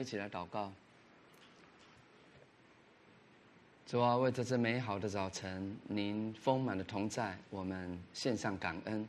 [0.00, 0.72] 一起来祷告。
[3.86, 9.06] 主啊，为这这美好的早晨，您丰满的同在，我们献上感恩。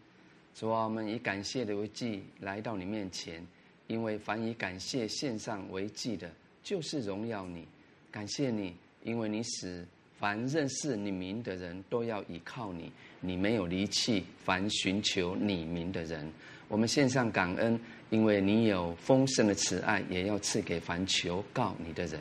[0.53, 3.45] 主啊，我们以感谢的为祭来到你面前，
[3.87, 6.29] 因为凡以感谢献上为祭的，
[6.61, 7.65] 就是荣耀你。
[8.11, 9.87] 感谢你，因为你使
[10.19, 16.29] 凡认识你名的人都要倚靠你，你没有离弃凡寻求你名的人。
[16.67, 17.79] 我们献上感恩，
[18.09, 22.19] 因为你有丰盛的慈爱，也要赐给凡求告你的人。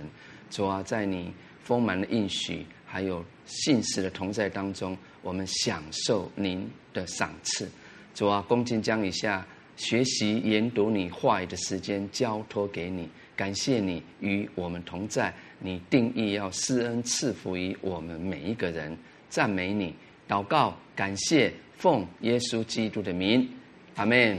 [0.50, 1.32] 主啊，在你。
[1.62, 7.69] 丰满的应许，还有信实的同在当中，我们享受您的赏赐。
[8.12, 15.32] 主啊，恭敬将以下学习研读你话语的时间交托给你，感谢你与我们同在。
[15.61, 18.97] 你定义要施恩赐福于我们每一个人，
[19.29, 19.94] 赞美你，
[20.31, 23.49] 祷告，感谢，奉耶稣基督的名，
[23.97, 24.38] 阿门。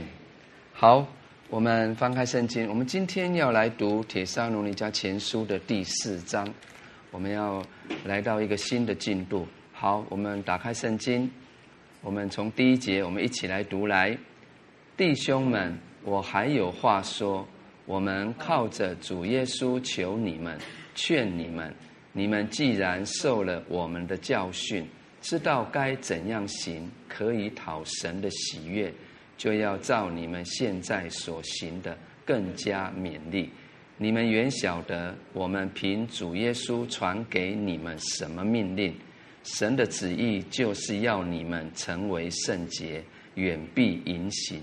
[0.72, 1.06] 好，
[1.50, 6.48] 我们翻开圣经，我们今天要来读《帖撒罗尼迦前书》的第四章。
[7.10, 7.62] 我们要
[8.06, 9.46] 来到一个新的进度。
[9.70, 11.30] 好，我们打开圣经，
[12.00, 14.16] 我们从第一节，我们一起来读来。
[14.96, 17.46] 弟兄们，我还有话说，
[17.84, 20.58] 我们靠着主耶稣求你们，
[20.94, 21.74] 劝你们，
[22.12, 24.88] 你们既然受了我们的教训，
[25.22, 28.92] 知道该怎样行，可以讨神的喜悦，
[29.38, 31.96] 就要照你们现在所行的
[32.26, 33.48] 更加勉励。
[33.96, 38.92] 你们原晓得，我们凭主耶稣传给你们什么命令？
[39.44, 43.02] 神的旨意就是要你们成为圣洁，
[43.36, 44.60] 远避淫行；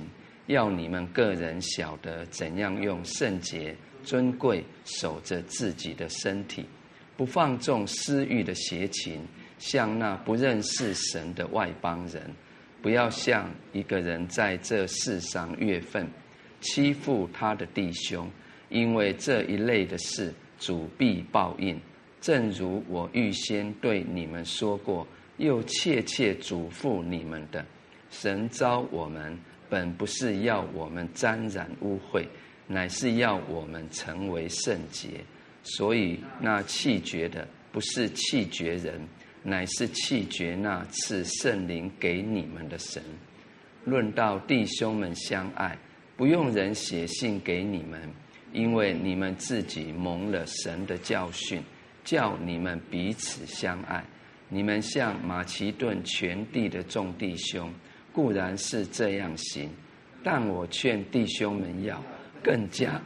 [0.48, 3.74] 要你们个人晓得怎样用圣洁、
[4.04, 6.66] 尊贵守着自己的身体，
[7.16, 9.22] 不放纵私欲的邪情，
[9.60, 12.24] 像那不认识神的外邦人。
[12.82, 16.08] 不要像一个人在这世上越份，
[16.62, 18.28] 欺负他的弟兄。
[18.70, 21.80] 因为这一类的事，主必报应。
[22.22, 27.66] 正如我预先对你们说过，又切切嘱咐你们的，
[28.12, 29.38] 神召我们，
[29.70, 32.26] 本不是要我们沾染污秽，
[32.68, 35.10] 乃是要我们成为圣洁。
[35.64, 39.02] 所以那弃绝的，不是弃绝人，
[39.50, 43.02] 乃是弃绝那赐圣灵给你们的神。
[43.86, 45.78] 论到弟兄们相爱，
[46.16, 48.00] 不用人写信给你们。
[48.52, 51.62] 因为你们自己蒙了神的教训，
[52.04, 54.04] 叫你们彼此相爱。
[54.50, 57.72] 你们向马其顿全地的众弟兄，
[58.12, 59.70] 固然是这样行，
[60.24, 62.04] 但我劝弟兄们要
[62.42, 63.00] 更加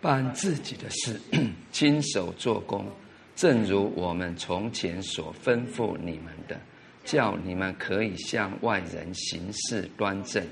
[0.00, 1.20] 办自己的事，
[1.72, 2.86] 亲手做工，
[3.34, 6.60] 正如我们从前所吩咐你们的，
[7.04, 10.44] 叫你们可以向外人行事端正。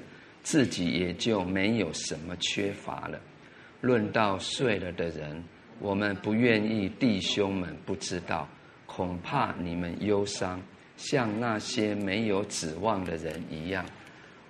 [0.42, 3.18] 自己也就没有什么缺乏了。
[3.80, 5.42] 论到睡了的人，
[5.78, 8.46] 我们不愿意弟兄们不知道，
[8.84, 10.60] 恐怕你们忧伤，
[10.98, 13.86] 像那些没有指望的人一样。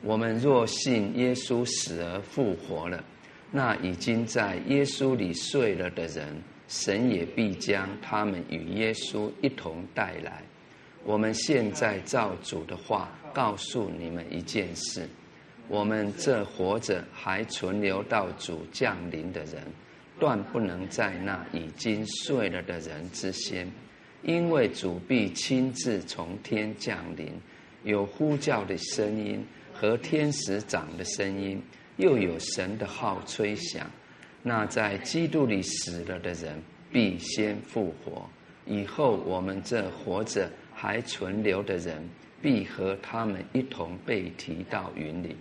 [0.02, 3.02] 我们若信耶稣死而复活了，
[3.56, 10.42] 那已经在耶稣里睡了的人，神也必将他们与耶稣一同带来。
[11.04, 15.08] 我们现在照主的话告诉你们一件事。
[15.68, 19.62] 我们这活着还存留到主降临的人，
[20.18, 23.70] 断不能在那已经睡了的人之先，
[24.24, 27.32] 因为主必亲自从天降临，
[27.84, 31.62] 有呼叫的声音和天使长的声音，
[31.96, 33.90] 又有神的号吹响。
[34.42, 38.28] 那在基督里死了的人必先复活，
[38.66, 42.08] 以后我们这活着还存留的人，
[42.42, 45.34] 必和他们一同被提到云里。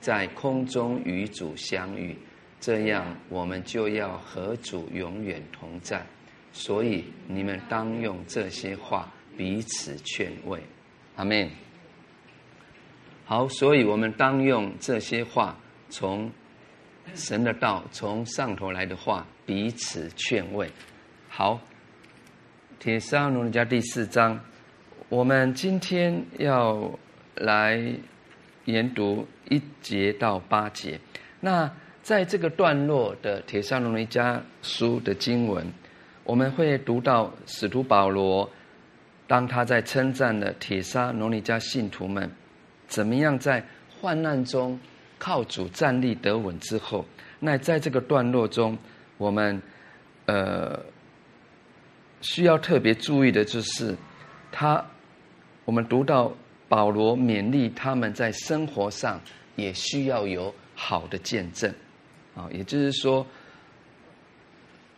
[0.00, 2.16] 在空中与主相遇，
[2.60, 6.04] 这样我们就要和主永远同在。
[6.52, 10.60] 所以你们当用这些话彼此劝慰。
[11.16, 11.48] 阿门。
[13.24, 16.30] 好，所以我们当用这些话，从
[17.14, 20.70] 神的道，从上头来的话彼此劝慰。
[21.28, 21.60] 好，
[22.78, 24.40] 帖撒罗尼迦第四章，
[25.08, 26.98] 我们今天要
[27.34, 27.94] 来。
[28.64, 31.00] 研读一节到八节，
[31.40, 35.66] 那在这个段落的《帖撒罗尼迦书》的经文，
[36.22, 38.50] 我们会读到使徒保罗，
[39.26, 42.30] 当他在称赞了帖撒罗尼家信徒们
[42.86, 44.78] 怎么样在患难中
[45.18, 47.04] 靠主站立得稳之后，
[47.40, 48.76] 那在这个段落中，
[49.16, 49.60] 我们
[50.26, 50.78] 呃
[52.20, 53.96] 需要特别注意的就是，
[54.50, 54.84] 他
[55.64, 56.32] 我们读到。
[56.70, 59.18] 保罗勉励他们在生活上
[59.56, 61.72] 也需要有好的见证。
[62.36, 63.26] 啊，也就是说，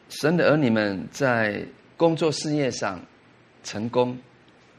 [0.08, 1.64] 神的儿女们在
[1.96, 3.00] 工作事业上
[3.62, 4.18] 成功，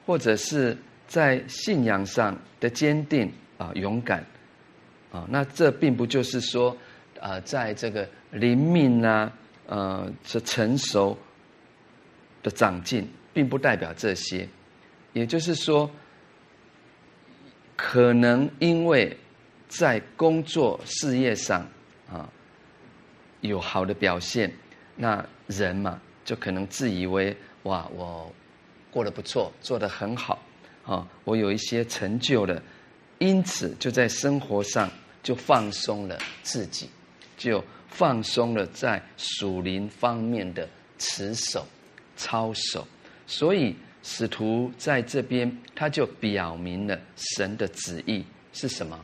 [0.06, 4.22] 或者是在信仰上的坚定啊、勇敢
[5.12, 6.76] 啊，那这并不就是说，
[7.20, 9.32] 啊，在这个灵命啊，
[9.68, 11.18] 呃，是成熟
[12.42, 14.48] 的长进，并不代表这些。
[15.14, 15.92] 也就是说，
[17.76, 19.18] 可能因为
[19.68, 21.68] 在工作事业上
[22.10, 22.30] 啊
[23.42, 24.52] 有好的表现，
[24.96, 28.32] 那人嘛就可能自以为哇，我
[28.90, 30.40] 过得不错，做得很好
[30.86, 32.62] 啊，我有一些成就了，
[33.22, 36.90] 因此就在生活上就放松了自己，
[37.38, 41.66] 就放松了在属灵方面的持守、
[42.18, 42.86] 操守，
[43.26, 43.74] 所以。
[44.04, 49.00] 使徒在这边，他就表明了神的旨意是什么，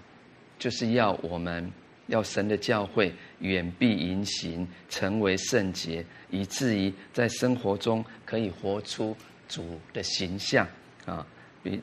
[0.58, 1.72] 就是要我们
[2.08, 9.16] 要神的教会远避淫行，成为圣洁，以至于在生活中可以活出
[9.48, 10.68] 主的形象
[11.06, 11.24] 啊。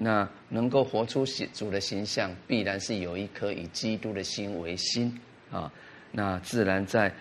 [0.01, 5.73] 那能够活出主的形象，必然是有一颗以基督的心为心啊。
[6.13, 7.13] 那自然在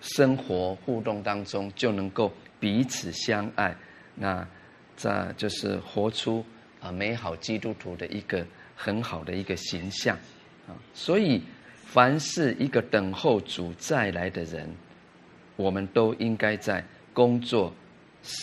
[0.00, 3.76] 生活互动当中就能够彼此相爱。
[4.14, 4.46] 那。
[5.00, 6.44] 这就是活出
[6.80, 8.44] 啊美好基督徒的一个
[8.74, 10.16] 很好的一个形象
[10.66, 11.40] 啊，所以
[11.84, 14.68] 凡是一个等候主再来的人，
[15.54, 17.72] 我们都应该在工作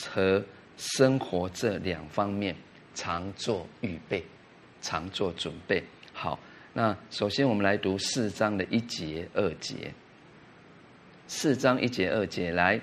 [0.09, 0.41] 和
[0.77, 2.55] 生活这两方面
[2.95, 4.23] 常做预备，
[4.81, 5.83] 常做准备。
[6.13, 6.39] 好，
[6.73, 9.93] 那首先我们来读四章的一节二节。
[11.27, 12.81] 四章一节二节，来，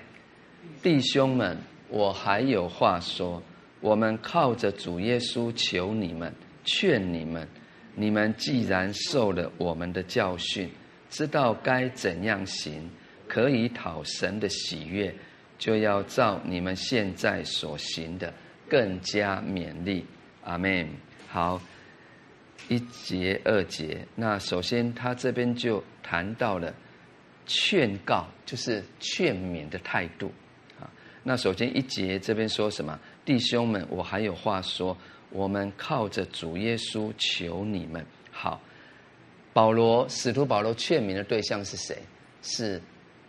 [0.81, 1.57] 弟兄们，
[1.89, 3.43] 我还有话说。
[3.81, 7.45] 我们靠着主耶稣求你们，劝你们：
[7.95, 10.69] 你们既然受了我们的教训，
[11.09, 12.89] 知道该怎样行，
[13.27, 15.13] 可以讨神的喜悦，
[15.57, 18.33] 就要照你们现在所行的
[18.73, 20.03] 更加勉励。
[20.43, 20.89] 阿门。
[21.27, 21.61] 好，
[22.69, 24.03] 一节二节。
[24.15, 26.73] 那首先他这边就谈到了
[27.45, 30.31] 劝告，就是劝勉的态度。
[30.81, 30.89] 啊，
[31.21, 32.99] 那首先一节这边说什么？
[33.23, 34.97] 弟兄们，我还有话说。
[35.29, 38.03] 我们靠着主耶稣求你们。
[38.31, 38.59] 好，
[39.53, 41.95] 保罗使徒保罗劝勉的对象是谁？
[42.41, 42.81] 是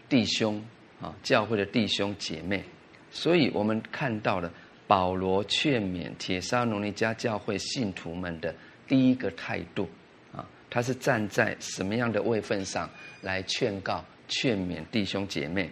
[0.08, 0.62] 弟兄
[1.02, 2.64] 啊，教会的弟兄姐妹。
[3.10, 4.52] 所以我们看到了
[4.86, 8.54] 保罗劝勉铁沙罗尼迦教会信徒们的
[8.86, 9.88] 第一个态度
[10.32, 12.88] 啊，他是站在什么样的位份上
[13.22, 15.70] 来劝告、劝勉弟兄姐妹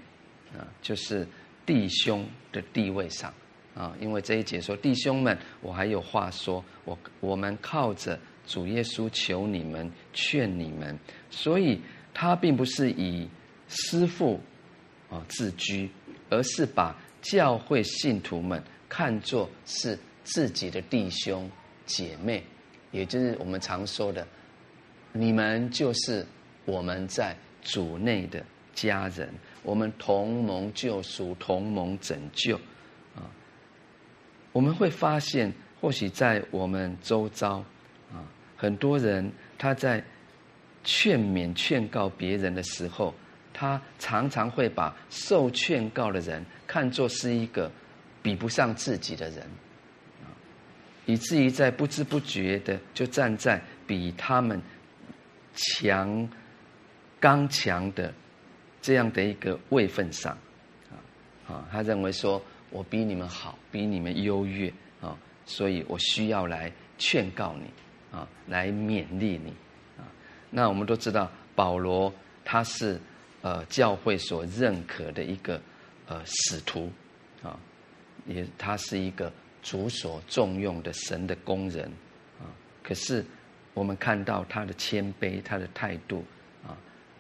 [0.57, 0.66] 啊？
[0.81, 1.26] 就是
[1.66, 3.33] 弟兄的地位上。
[3.75, 10.99] 啊，因为这一节说，弟兄们，我还有话说，我我们靠着主耶稣求你们，劝你们，
[11.31, 11.81] 所以
[12.12, 13.26] 他并不是以
[13.69, 14.38] 师父
[15.09, 15.88] 啊自居，
[16.28, 18.62] 而是把教会信徒们
[18.94, 21.50] 看作是自己的弟兄
[21.87, 22.44] 姐妹，
[22.90, 24.26] 也就是我们常说的，
[25.12, 26.26] 你们就是
[26.66, 28.44] 我们在主内的
[28.75, 29.30] 家人，
[29.62, 32.54] 我们同盟救赎，同盟拯救。
[33.14, 33.25] 啊
[34.52, 37.64] 我们会发现，或许在我们周遭，
[38.12, 38.20] 啊，
[38.58, 40.04] 很多人他在
[40.84, 43.14] 劝勉、劝告别人的时候，
[43.54, 47.72] 他常常会把受劝告的人看作是一个
[48.23, 49.41] 比不上自己的人，
[50.23, 50.31] 啊，
[51.07, 54.61] 以至于在不知不觉的就站在比他们
[55.55, 56.29] 强、
[57.19, 58.12] 刚强的
[58.81, 60.33] 这样的一个位分上，
[60.91, 60.95] 啊，
[61.49, 62.43] 啊，他认为说。
[62.75, 65.14] 我比你们好，比你们优越啊，
[65.45, 69.50] 所以我需要来劝告你啊，来勉励你
[69.99, 70.09] 啊。
[70.49, 72.11] 那我们都知道，保罗
[72.47, 72.99] 他是
[73.43, 75.61] 呃教会所认可的一个
[76.07, 76.91] 呃使徒
[77.43, 77.61] 啊，
[78.26, 81.85] 也他是一个主所重用的神的工人
[82.41, 82.47] 啊。
[82.83, 83.25] 可是
[83.75, 86.25] 我们看到他的谦卑，他的态度
[86.67, 86.76] 啊，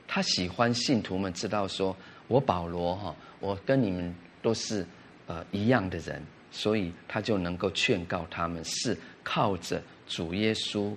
[0.06, 1.96] 他喜欢信徒们知道说，
[2.28, 4.86] 我保罗哈，我跟你们都是。
[5.28, 10.92] 呃，一样的人，所以他就能够劝告他们，是靠着主耶稣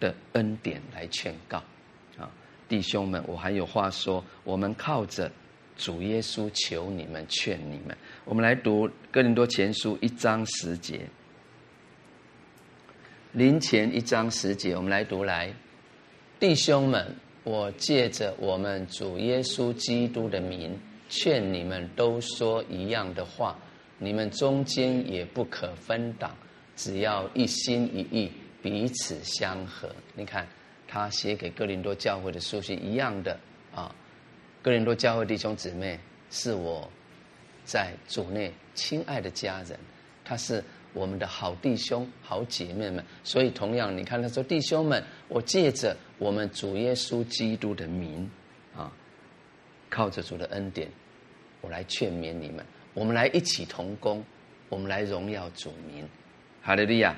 [0.00, 1.58] 的恩典来劝告
[2.16, 2.28] 啊，
[2.66, 5.30] 弟兄们，我还有话说，我们靠着
[5.76, 7.96] 主耶稣求你们，劝你们。
[8.24, 11.00] 我们来读哥林多前书一章十节，
[13.32, 15.52] 林前一章十节，我们来读来，
[16.40, 17.14] 弟兄们，
[17.44, 20.78] 我借着我们主耶稣基督的名，
[21.08, 23.56] 劝你们都说一样的话。
[23.98, 26.34] 你们中间也不可分党，
[26.74, 28.30] 只要一心一意，
[28.62, 29.88] 彼此相合。
[30.14, 30.46] 你看，
[30.86, 33.38] 他写给哥林多教会的书信一样的，
[34.66, 35.96] 哥林多教会弟兄姊妹
[36.28, 36.90] 是我
[37.64, 39.78] 在主内亲爱的家人，
[40.24, 40.60] 他是
[40.92, 43.04] 我们的好弟兄、好姐妹们。
[43.22, 48.28] 所以同样，你看他说：“弟兄们，我借着我们主耶稣基督的名
[48.76, 48.90] 啊，
[49.88, 50.88] 靠着主的恩典，
[51.60, 54.24] 我来劝勉你们，我们来一起同工，
[54.68, 56.04] 我们来荣耀主名。”
[56.60, 57.14] 哈利路亚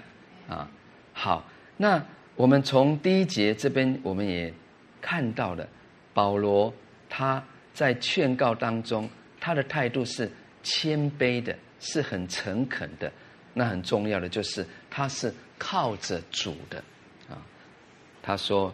[0.50, 0.70] 啊！
[1.14, 1.42] 好，
[1.78, 2.04] 那
[2.36, 4.52] 我们从第一节这边，我们也
[5.00, 5.66] 看到了
[6.12, 6.70] 保罗。
[7.08, 7.42] 他
[7.72, 9.08] 在劝告当中，
[9.40, 10.30] 他的态度是
[10.62, 13.10] 谦卑的，是很诚恳的。
[13.54, 16.78] 那很重要的就是，他是靠着主的
[17.28, 17.42] 啊。
[18.22, 18.72] 他说：“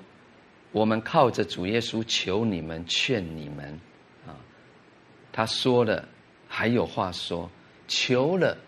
[0.73, 3.81] 我们靠着主耶稣求你们，劝你们
[4.27, 4.37] 啊。”
[5.33, 6.07] 他说了，
[6.49, 7.51] 还有话说，
[7.89, 8.59] 求了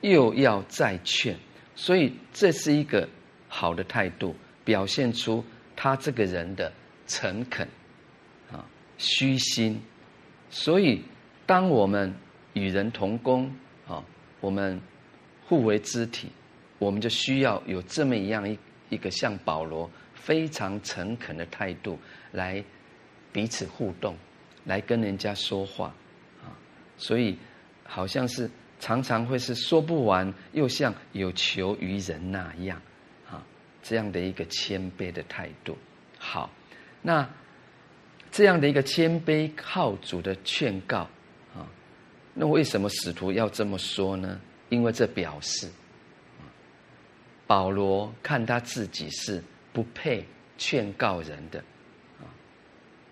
[0.00, 1.36] 又要再劝，
[1.74, 3.06] 所以这是一个
[3.48, 5.44] 好的态度，表现出
[5.76, 6.72] 他这个人的
[7.06, 7.68] 诚恳。
[8.98, 9.80] 虚心，
[10.50, 11.00] 所以
[11.46, 12.12] 当我们
[12.52, 13.48] 与人同工
[13.86, 14.04] 啊，
[14.40, 14.80] 我们
[15.46, 16.28] 互为肢体，
[16.80, 18.58] 我们就需要有这么一样一
[18.88, 21.96] 一个像保罗非常诚恳的态度
[22.32, 22.62] 来
[23.32, 24.16] 彼此互动，
[24.64, 25.94] 来跟人家说话
[26.42, 26.50] 啊。
[26.96, 27.38] 所以
[27.84, 32.82] 好像是常常会是说不完，又像有求于人那样
[33.30, 33.46] 啊，
[33.80, 35.78] 这样的一个谦卑的态度。
[36.18, 36.50] 好，
[37.00, 37.28] 那。
[38.30, 40.98] 这样的一个谦卑靠主的劝告，
[41.54, 41.66] 啊，
[42.34, 44.40] 那为什么使徒要这么说呢？
[44.68, 45.68] 因为这表示，
[47.46, 50.24] 保罗看他自己是不配
[50.58, 51.58] 劝告人的，
[52.20, 52.28] 啊，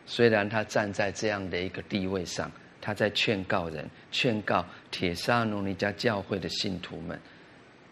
[0.05, 2.51] 虽然他站在这样的一个地位上，
[2.81, 7.19] 他在劝告人，劝告帖撒罗尼迦教会的信徒们，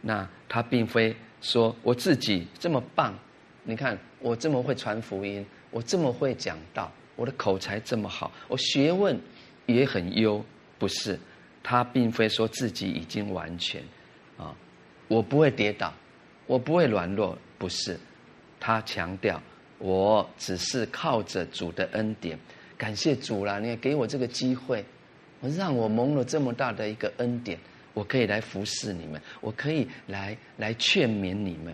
[0.03, 3.19] 那他并非说我自己这么棒，
[3.63, 6.93] 你看我这么会传福音，我这么会讲道。
[7.17, 9.19] 我的口才这么好，我学问
[9.67, 10.45] 也很优，
[10.79, 11.19] 不是？
[11.63, 13.83] 他并非说自己已经完全，
[14.37, 14.55] 啊，
[15.09, 15.93] 我不会跌倒，
[16.47, 17.99] 我不会软弱，不是？
[18.61, 19.41] 他强调，
[19.79, 22.39] 我只是靠着主的恩典，
[22.77, 23.59] 感谢主啦！
[23.59, 24.85] 你也给我这个机会，
[25.41, 27.59] 我让我蒙了这么大的一个恩典，
[27.95, 31.73] 我可以来服侍你们，我可以来来劝勉你们，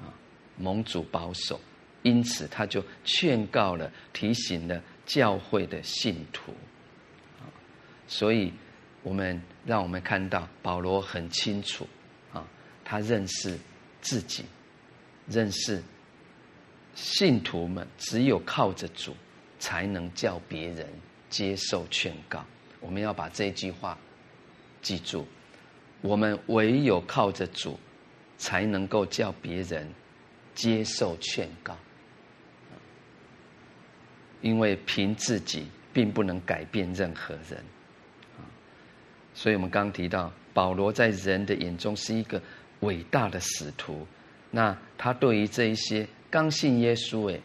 [0.00, 0.10] 啊，
[0.56, 1.60] 蒙主保守。
[2.02, 6.54] 因此，他就劝告了、提醒了教会的信徒。
[8.06, 8.52] 所以，
[9.02, 11.86] 我们让我们看到保罗很清楚
[12.32, 12.46] 啊，
[12.84, 13.58] 他认识
[14.00, 14.44] 自己，
[15.26, 15.82] 认识
[16.94, 19.14] 信徒们，只有靠着主，
[19.58, 20.88] 才能叫别人
[21.28, 22.44] 接受劝告。
[22.80, 23.98] 我们要把这句话
[24.80, 25.26] 记住：
[26.00, 27.78] 我们唯有靠着主，
[28.38, 29.92] 才能够叫别人
[30.54, 31.76] 接受劝告。
[34.40, 37.58] 因为凭自己并不能改变任何人，
[38.36, 38.46] 啊，
[39.34, 42.40] 所以我们刚提到保罗在人的眼中是一个
[42.80, 44.06] 伟大的使徒，
[44.50, 47.40] 那他对于这一些刚信耶稣诶，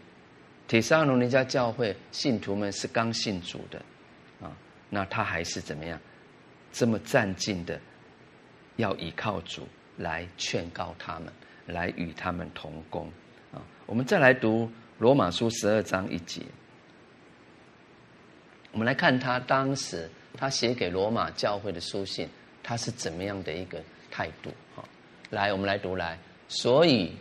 [0.68, 3.80] 帖撒罗尼家教会信徒们是刚信主的，
[4.42, 4.52] 啊，
[4.90, 6.00] 那他还是怎么样，
[6.72, 7.80] 这么战兢的
[8.76, 11.34] 要依靠主来劝告他们，
[11.66, 13.12] 来与他们同工，
[13.52, 16.42] 啊，我们再来读罗马书十二章一节。
[18.74, 22.28] 我们来看他当时他写给罗马教会的书信，
[22.64, 24.50] 他是怎么样的一个态度？
[24.76, 24.84] 哈，
[25.30, 26.18] 来，我们来读来。
[26.48, 27.12] 所以，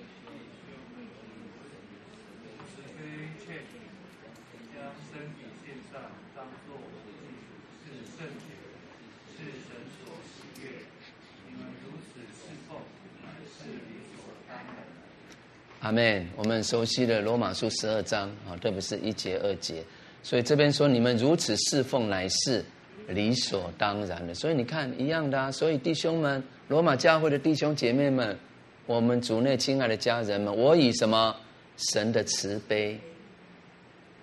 [15.81, 16.27] 阿门。
[16.35, 19.85] 我们熟悉的罗马书十二章啊，特别是一节二节。
[20.23, 22.65] 所以这边说，你们如此侍奉乃是
[23.09, 24.33] 理所当然的。
[24.35, 25.51] 所以你看一样的啊。
[25.51, 28.39] 所以弟兄们，罗马教会的弟兄姐妹们，
[28.87, 31.35] 我们主内亲爱的家人们，我以什么
[31.77, 32.99] 神的慈悲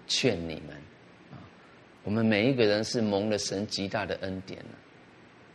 [0.07, 0.75] 劝你们
[1.31, 1.35] 啊？
[2.03, 4.59] 我们每一个人是蒙了神极大的恩典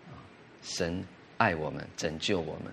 [0.09, 0.21] 啊，
[0.63, 1.03] 神
[1.39, 2.67] 爱我们，拯救我们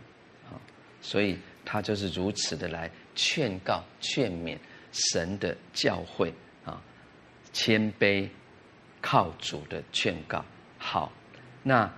[0.49, 0.59] 啊，
[1.01, 4.57] 所以他就是如此的来劝告、劝勉
[4.91, 6.33] 神的教会。
[7.53, 8.29] 谦卑、
[9.01, 10.43] 靠主的劝告，
[10.77, 11.11] 好，
[11.63, 11.91] 那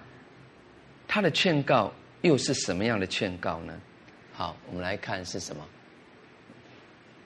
[1.07, 3.79] 他的劝告又是什么样的劝告呢？
[4.33, 5.63] 好，我们来看是什么。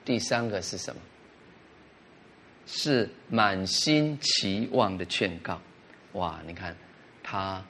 [0.04, 1.00] 第三个是什么？
[2.66, 5.60] 是满心期望的劝告。
[6.12, 6.76] 哇，你看
[7.22, 7.64] 他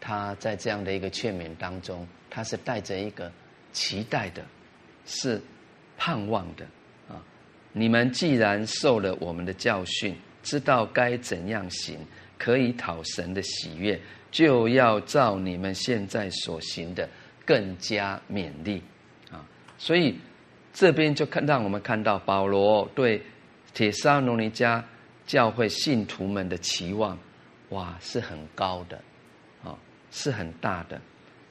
[0.00, 3.30] 他在这样的一个劝勉当中，他是带着一个
[3.72, 4.42] 期待的，
[5.04, 5.40] 是
[5.98, 6.66] 盼望的。
[7.72, 11.98] 你们既然受了我们的教训，知道该怎样行，
[12.38, 14.00] 可以讨神的喜悦，
[14.30, 17.08] 就要照你们现在所行的
[17.44, 18.82] 更加勉励
[19.30, 19.44] 啊！
[19.78, 20.18] 所以
[20.72, 23.22] 这边就看让我们看到保罗对
[23.74, 24.82] 帖撒罗尼迦
[25.26, 27.18] 教会信徒们的期望，
[27.70, 28.96] 哇，是很高的
[29.62, 29.76] 啊，
[30.10, 31.00] 是很大的。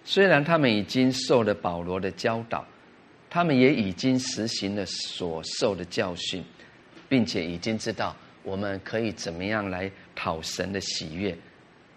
[0.03, 2.65] 虽然他们已经受了保罗的教导，
[3.37, 6.43] 他们也已经实行了所受的教训，
[7.07, 11.37] 并且已经知道我们可以怎么样来讨神的喜悦，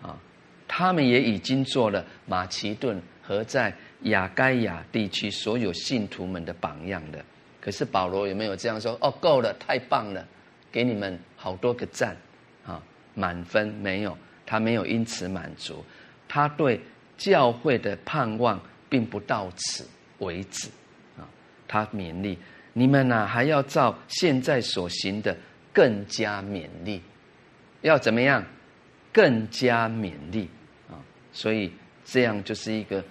[0.03, 0.21] 啊，
[0.69, 7.25] 他们也已经做了马其顿和在亚该亚地区所有信徒们的榜样的。
[7.59, 8.93] 可是保罗有没有这样说？
[9.01, 10.23] 哦，够了，太棒了，
[10.71, 12.15] 给你们好多个赞，
[12.67, 12.83] 啊，
[13.15, 14.15] 满分没有？
[14.45, 15.83] 他没有因此满足，
[16.29, 16.79] 他对。
[17.17, 19.87] 教会的盼望并不到此
[20.21, 20.69] 为止，
[21.71, 22.37] 他勉励
[22.73, 25.37] 你们呐，还要照现在所行的
[25.73, 27.01] 更加勉励，
[27.83, 28.45] 要怎么样？
[29.13, 30.49] 更加勉励
[30.91, 30.99] 啊！
[31.33, 31.73] 所以
[32.05, 33.05] 这样就是一个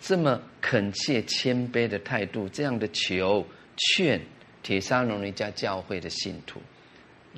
[0.00, 4.20] 这么恳切谦卑的态度，这样的求劝
[4.64, 6.60] 帖撒罗尼家教会的信徒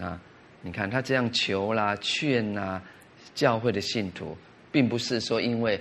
[0.00, 0.18] 啊，
[0.62, 2.80] 你看他这样求啦、劝呐，
[3.34, 4.34] 教会的信徒，
[4.72, 5.78] 并不是说因为。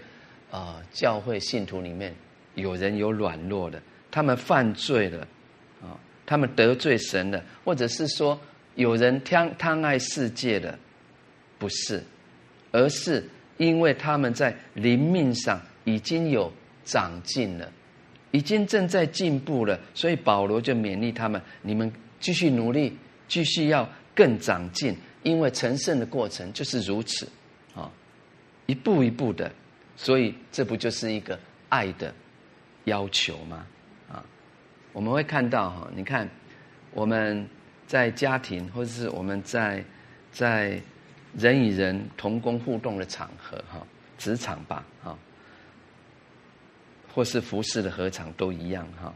[0.51, 2.15] 啊，教会信徒里面
[2.53, 3.81] 有人有软弱的，
[4.15, 5.27] 他们犯罪了，
[5.81, 8.39] 啊，他们得罪神了，或者是说
[8.75, 10.79] 有人贪贪爱世界的，
[11.59, 12.01] 不是，
[12.71, 13.21] 而是
[13.57, 16.49] 因为他们在灵命上已经有
[16.85, 17.69] 长进了，
[18.31, 22.97] 已经正在进步了，所以保罗就勉励他们：你们继续努力，
[23.27, 27.27] 继续要更长进，因为成圣的过程就是如此，
[27.75, 27.91] 啊，
[28.65, 29.51] 一步一步的。
[29.97, 32.13] 所以，这不就是一个爱的
[32.85, 33.67] 要求吗？
[34.95, 36.25] 我们会看到哈，你看
[36.93, 37.45] 我们
[37.85, 39.83] 在家庭，或者是我们在
[40.31, 40.81] 在
[41.37, 43.85] 人与人同工互动的场合，哈，
[44.17, 45.17] 职场吧，哈，
[47.13, 49.13] 或是服侍的合场都一样，哈，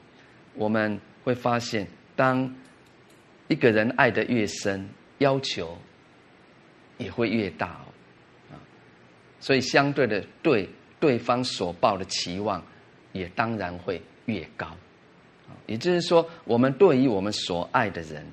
[0.54, 2.54] 我们会发现，当
[3.48, 4.86] 一个人爱得越深，
[5.20, 5.78] 要求
[6.98, 8.60] 也会越大哦。
[9.40, 10.68] 所以，相对的，对
[11.00, 12.62] 对方所抱的期望，
[13.14, 14.76] 也当然会越高。
[15.68, 18.26] 也就是说，我们对于我们所爱的人，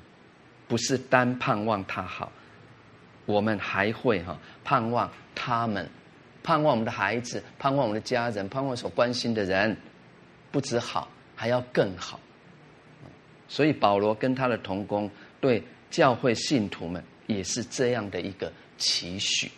[0.68, 2.31] 不是单盼望他好，
[3.26, 5.88] 我们还会哈盼望他们，
[6.42, 9.76] 盼望我们的孩子，盼望我们的家人，盼望所关心的人，
[10.50, 12.18] 不止好，还要更好。
[13.48, 19.50] 所以，保罗跟他的同工对教会信徒们，也是这样的一个期许。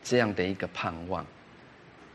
[0.00, 1.26] 这样的一个盼望，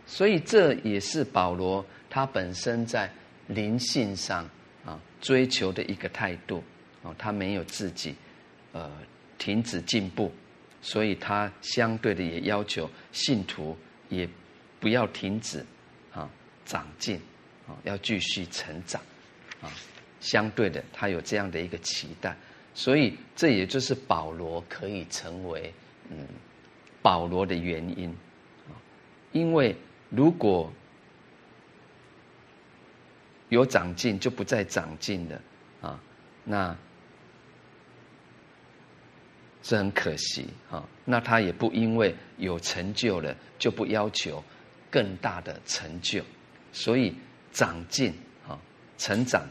[0.07, 3.07] 所以这也是保罗他本身在
[3.53, 4.49] 灵性上
[4.85, 6.63] 啊追求的一个态度
[7.03, 8.15] 啊，他没有自己
[8.71, 8.91] 呃
[9.37, 10.31] 停止进步，
[10.81, 13.77] 所以他相对的也要求信徒
[14.09, 14.27] 也
[14.79, 15.65] 不要停止
[16.13, 16.29] 啊
[16.65, 17.17] 长进
[17.67, 19.01] 啊，要继续成长
[19.61, 19.71] 啊，
[20.19, 22.35] 相对的他有这样的一个期待，
[22.73, 25.73] 所以这也就是保罗可以成为
[26.09, 26.27] 嗯。
[27.03, 28.09] 保罗的原因
[28.69, 28.71] 啊，
[29.33, 29.75] 因为
[30.09, 30.71] 如果
[33.53, 35.41] 有长进，就不再长进了
[35.79, 35.99] 啊，
[36.43, 36.75] 那
[39.61, 40.83] 是很可惜啊。
[41.05, 44.43] 那他也不因为有成就了，就不要求
[44.89, 46.23] 更大的成就。
[46.71, 47.13] 所以
[47.51, 48.11] 长进
[48.47, 48.59] 啊，
[48.97, 49.45] 成长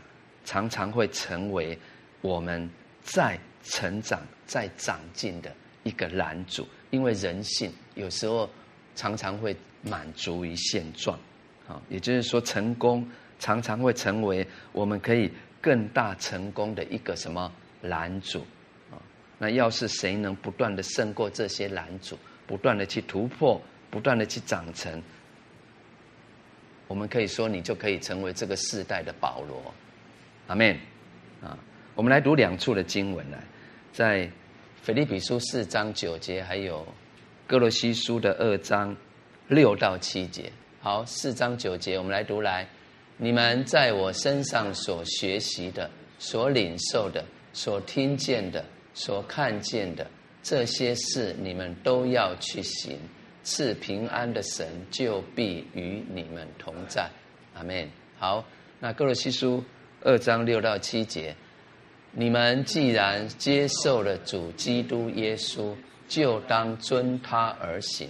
[0.45, 1.79] 常常会成为
[2.21, 2.69] 我们
[3.03, 6.67] 在成长、在长进的一个拦阻。
[6.91, 8.51] 因为人性有时候
[8.97, 11.17] 常常会满足于现状，
[11.69, 13.09] 啊，也就是说，成功
[13.43, 15.29] 常常会成为我们可以
[15.61, 17.53] 更大成功的一个什么
[17.83, 18.39] 拦阻，
[18.93, 18.95] 啊，
[19.37, 25.03] 那要是谁能不断的胜过这些拦阻，不断的去突破，不断的去长成，
[26.87, 29.75] 我们可以说，你就可以成为这个世代的保罗，
[30.47, 30.79] 阿门，
[31.43, 31.59] 啊，
[31.97, 33.39] 我们来读两处的经文来，
[33.93, 34.31] 在。
[34.85, 36.85] 腓立比书四章九节，还有
[37.47, 38.97] 歌罗西书的二章
[39.47, 40.51] 六到七节。
[40.81, 42.67] 好，四章九节，我们来读来。
[43.23, 50.05] 你们在我身上所学习的、所领受的、所听见的、所看见的
[50.43, 52.99] 这些事，你们都要去行。
[53.45, 57.09] 赐平安的神就必与你们同在。
[57.55, 57.89] 阿门。
[58.19, 58.45] 好，
[58.81, 59.63] 那歌罗西书
[60.01, 61.33] 二章六到七节。
[62.11, 65.73] 你们既然接受了主基督耶稣，
[66.09, 68.09] 就当遵他而行，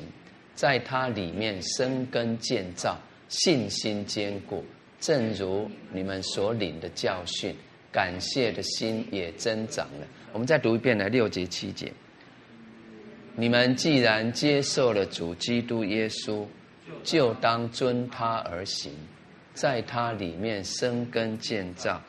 [0.55, 2.97] 在他里面生根建造，
[3.29, 4.65] 信心坚固。
[5.03, 7.53] 正如你们所领的教训，
[7.91, 11.93] 感谢的心也增长了，我们再读一遍来六节七节。
[13.35, 16.47] 你们既然接受了主基督耶稣，
[17.03, 18.93] 就当遵他而行，
[19.55, 22.01] 在他里面生根建造，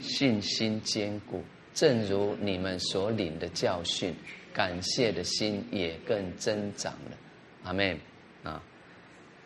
[0.00, 1.42] 信心坚固，
[1.74, 4.14] 正如你们所领的教训，
[4.54, 7.16] 感谢的心也更增长了。
[7.64, 7.98] 阿门
[8.44, 8.62] 啊！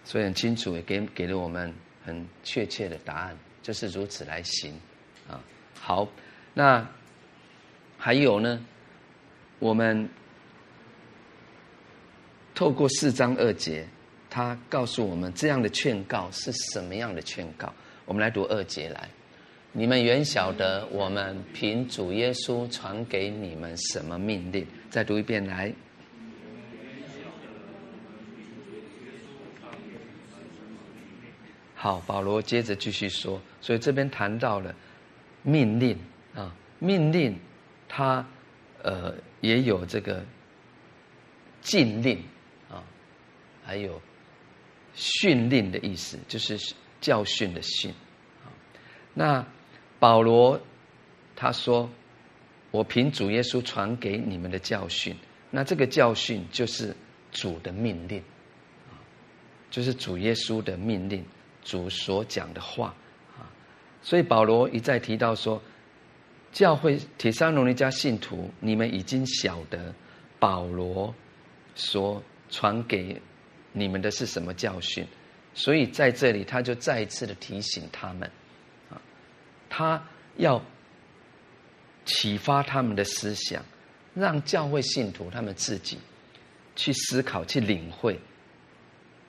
[0.05, 1.73] 所以很清楚，也给给了我们
[2.05, 4.75] 很确切的答案，就是如此来行
[5.29, 5.41] 啊。
[5.79, 6.09] 好，
[6.55, 6.87] 那
[7.99, 8.65] 还有呢，
[9.59, 10.09] 我们。
[12.53, 13.87] 透过四章二节，
[14.29, 17.73] 他告诉我们这样的劝告是什么样的劝告？
[18.05, 19.09] 我们来读二节来。
[19.73, 24.67] 你们原晓得我们凭主耶稣传给你们什么命令？
[24.91, 25.73] 再读一遍来。
[31.83, 34.75] 好，保罗接着继续说，所以这边谈到了
[35.43, 35.99] 命令
[36.35, 37.39] 啊，命令，
[37.89, 38.27] 他
[38.83, 40.23] 呃也有这个
[41.63, 42.23] 禁令
[42.69, 42.85] 啊。
[43.65, 43.99] 还有
[44.95, 46.59] 训令的意思，就是
[47.01, 47.91] 教训的训
[48.45, 48.53] 啊。
[49.15, 49.47] 那
[49.99, 50.61] 保罗
[51.35, 51.89] 他说
[52.71, 55.17] ：“我凭主耶稣传给你们的教训，
[55.51, 56.95] 那这个教训就是
[57.33, 58.23] 主的命令，
[59.71, 61.25] 就是主耶稣的命令，
[61.63, 62.95] 主所讲的话
[63.37, 63.49] 啊。
[64.03, 65.61] 所以保罗一再提到说，
[66.53, 69.95] 教会帖撒罗尼迦信徒，你们已经晓得
[70.39, 71.15] 保罗
[71.75, 73.21] 所传给。”
[73.73, 75.07] 你们的是什么教训？
[75.55, 78.29] 所以在这里，他就再一次的提醒他们，
[78.91, 79.01] 啊，
[79.69, 80.03] 他
[80.39, 80.61] 要
[82.05, 83.65] 启发他们的思想，
[84.13, 85.99] 让教会信徒他们自己
[86.75, 88.19] 去思考、去领会。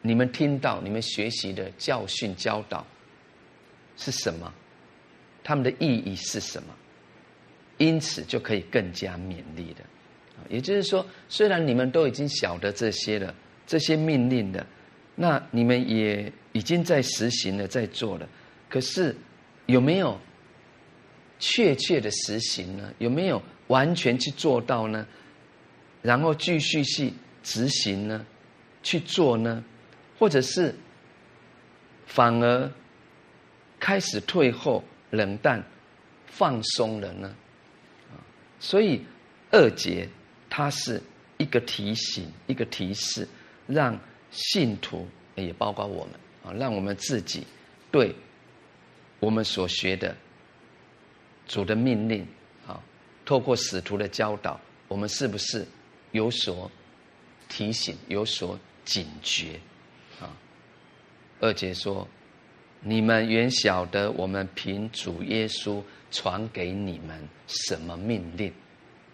[0.02, 2.86] 你们听到、你们学习的教训教导
[3.98, 4.54] 是什么？
[5.44, 6.76] 他们的意义是什么？
[7.78, 9.84] 因此就可以更加勉励的。
[10.50, 13.34] 也就是说，虽然你们都已经晓得这些了。
[13.68, 14.66] 这些命令的，
[15.16, 18.28] 那你们也已经在实行了，在做了。
[18.68, 19.16] 可是
[19.68, 20.20] 有没有
[21.40, 22.94] 确切的实行呢？
[22.98, 25.08] 有没有完全去做到呢？
[26.02, 28.26] 然后继续去执行呢？
[28.84, 29.64] 去做呢？
[30.22, 30.76] 或者是
[32.06, 32.72] 反而
[33.80, 35.64] 开始退后、冷淡、
[36.28, 37.36] 放松了呢？
[38.60, 39.04] 所以
[39.50, 40.08] 二节
[40.48, 41.02] 它是
[41.40, 43.28] 一个提醒，一个提示。
[43.66, 47.48] 让信徒也包括我们啊，让我们自己
[47.90, 48.14] 对
[49.20, 50.16] 我们所学的
[51.48, 52.28] 主的命令
[52.68, 52.80] 啊，
[53.26, 55.66] 透过使徒的教导，我们是不是
[56.12, 56.70] 有所
[57.50, 59.60] 提醒、有所警觉？
[61.42, 62.08] 二节说
[62.80, 68.54] ：“你们原晓得我们凭主耶稣传给你们什么命令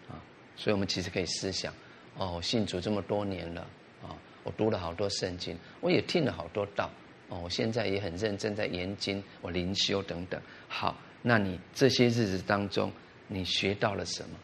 [0.08, 0.22] 啊？”
[0.56, 1.74] 所以，我们其实可以思想：
[2.18, 3.62] 哦，信主这么多年了。
[4.04, 4.14] 啊
[4.44, 6.90] 我读了好多圣经，我也听了好多道，
[7.28, 10.42] 哦，我现在也很认真在研经，我灵修等等。
[10.70, 12.90] 好，那你这些日子当中，
[13.28, 14.40] 你学到了什么？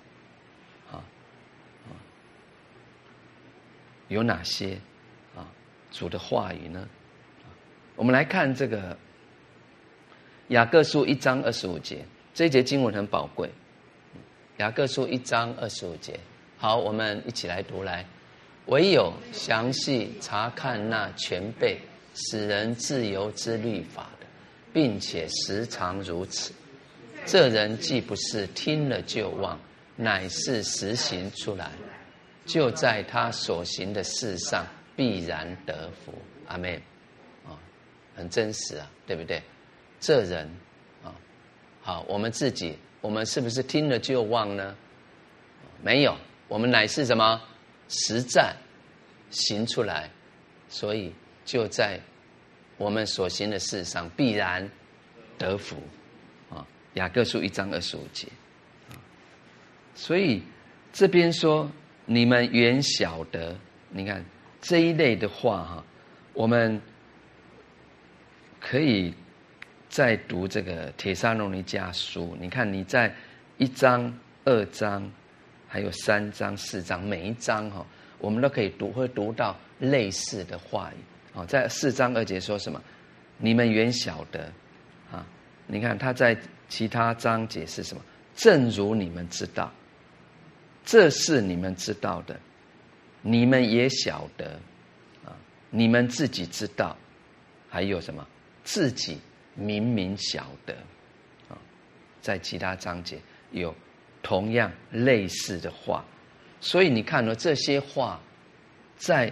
[0.92, 1.04] 啊
[1.88, 1.96] 啊，
[4.10, 4.78] 有哪些
[5.38, 5.48] 啊？
[5.90, 6.86] 主的话语呢？
[7.96, 8.98] 我们来看这个
[10.48, 12.04] 雅各书一章二十五节，
[12.34, 13.50] 这一节经文很宝贵。
[14.58, 16.20] 雅各书一章二十五节，
[16.58, 18.04] 好，我们一起来读来。
[18.66, 21.78] 唯有详细查看那全备
[22.16, 24.26] 使人自由之律法的，
[24.72, 26.52] 并且时常如此，
[27.26, 29.60] 这人既不是听了就忘，
[29.96, 31.70] 乃是实行出来，
[32.46, 36.14] 就在他所行的事上必然得福。
[36.48, 36.82] 阿门。
[38.16, 39.42] 很真实啊，对不对？
[40.00, 40.50] 这人
[41.04, 41.14] 啊，
[41.82, 44.76] 好，我们自己，我们是不是听了就忘呢？
[45.82, 47.42] 没有，我们乃是什么？
[47.90, 48.56] 实在
[49.30, 50.10] 行出来，
[50.70, 51.14] 所以
[51.46, 52.00] 就在
[52.78, 54.68] 我们所行的事上必然
[55.38, 55.76] 得福
[56.50, 56.66] 啊。
[56.94, 58.28] 雅各书一章二十五节，
[59.94, 60.42] 所以
[60.92, 61.70] 这边说
[62.06, 63.56] 你们原晓得，
[63.90, 64.24] 你看
[64.62, 65.86] 这一类的话哈，
[66.34, 66.82] 我们
[68.64, 69.14] 可以
[69.90, 72.36] 再读这个帖撒罗尼迦书。
[72.40, 73.14] 你看你在
[73.58, 75.12] 一章、二章。
[75.66, 77.84] 还有三章、四章，每一章哈，
[78.20, 80.98] 我们都可以读，会读到类似的话语。
[81.34, 82.80] 哦，在四章二节说什么？
[83.40, 84.54] 你们原晓得
[85.12, 85.26] 啊！
[85.66, 86.38] 你看他在
[86.70, 88.04] 其他章节是什么？
[88.36, 89.72] 正如你们知道，
[90.86, 92.40] 这是你们知道的，
[93.24, 94.60] 你们也晓得
[95.26, 95.34] 啊！
[95.72, 96.96] 你们自己知道，
[97.68, 98.24] 还有什么？
[98.64, 99.20] 自己
[99.56, 100.76] 明明晓得
[101.50, 101.58] 啊！
[102.22, 103.20] 在其他章节
[103.52, 103.74] 有。
[104.26, 106.06] 同样类似的话。
[106.62, 108.22] 所以你看呢，这些话
[108.96, 109.30] 在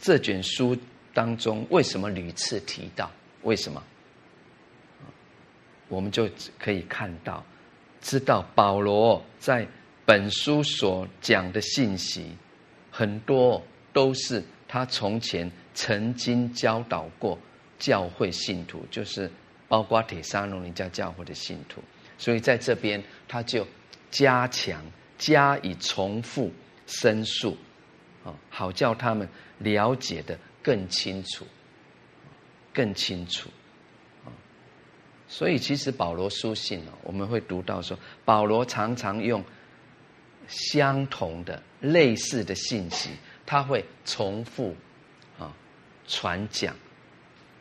[0.00, 0.76] 这卷书
[1.14, 3.08] 当中为什么屡次提到？
[3.42, 3.80] 为什么？
[5.86, 6.28] 我们就
[6.58, 7.44] 可以看到，
[8.00, 9.64] 知道保罗在
[10.04, 12.36] 本书所讲的信息，
[12.90, 17.38] 很多都是他从前曾经教导过
[17.80, 19.28] 教会信徒，就是
[19.66, 21.82] 包括帖撒罗尼迦教会的信徒。
[22.16, 23.66] 所以在这边他就
[24.12, 24.80] 加强。
[25.20, 26.50] 加以重复
[26.86, 27.54] 申述，
[28.24, 31.46] 啊，好叫他们了解得更清楚，
[32.72, 33.50] 更清楚，
[34.24, 34.32] 啊，
[35.28, 39.44] 所以其实保罗书信呢，我们会读到说，保罗常常用
[40.48, 43.10] 相同的、类似的信息，
[43.44, 44.74] 他会重复
[45.38, 45.54] 啊
[46.08, 46.74] 传讲，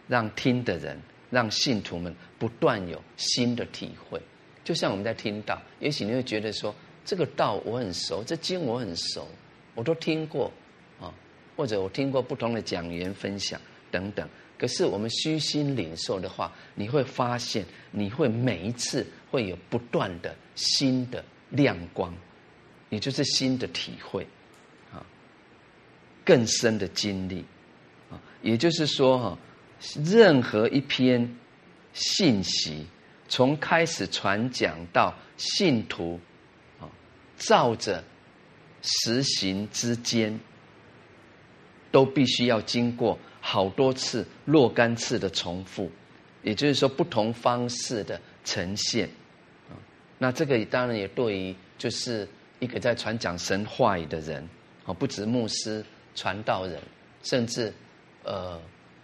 [0.09, 4.21] 让听的人、让信徒们不断有新的体会。
[4.65, 6.75] 就像我们在听到，也许你会觉得说。
[7.05, 9.27] 这个道我很熟，这经我很熟，
[9.73, 10.51] 我都听过
[11.01, 11.11] 啊，
[11.55, 14.29] 或者我听过不同的讲员分享等等。
[14.59, 22.13] 可是我们虚心领受的话，你会发现，你会每一次会有不断的新的亮光，
[22.89, 24.27] 也就是新的体会
[24.93, 25.03] 啊，
[26.23, 27.43] 更深的经历
[28.11, 28.21] 啊。
[28.43, 29.39] 也就是说哈，
[30.03, 31.37] 任何一篇
[31.93, 32.85] 信息
[33.27, 36.19] 从开始传讲到信徒
[36.79, 36.89] 啊。
[37.37, 38.03] 照着
[38.81, 40.37] 实行之间，
[41.91, 45.89] 都必须要经过好多次、若干次的重复，
[46.43, 49.07] 也就是说，不同方式的呈现。
[49.69, 49.75] 啊，
[50.17, 52.27] 那这个当然也对于就是
[52.59, 54.45] 一个在传讲神话语的人，
[54.85, 55.83] 啊，不止牧师、
[56.15, 56.77] 传道人，
[57.23, 57.73] 甚至
[58.23, 58.59] 呃，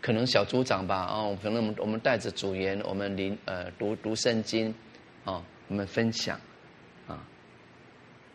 [0.06, 4.72] 可能小组长吧，哦，可能我们我们带着组员，我们临呃读读圣经，
[5.24, 6.40] 啊，我们分享。
[7.08, 7.18] 啊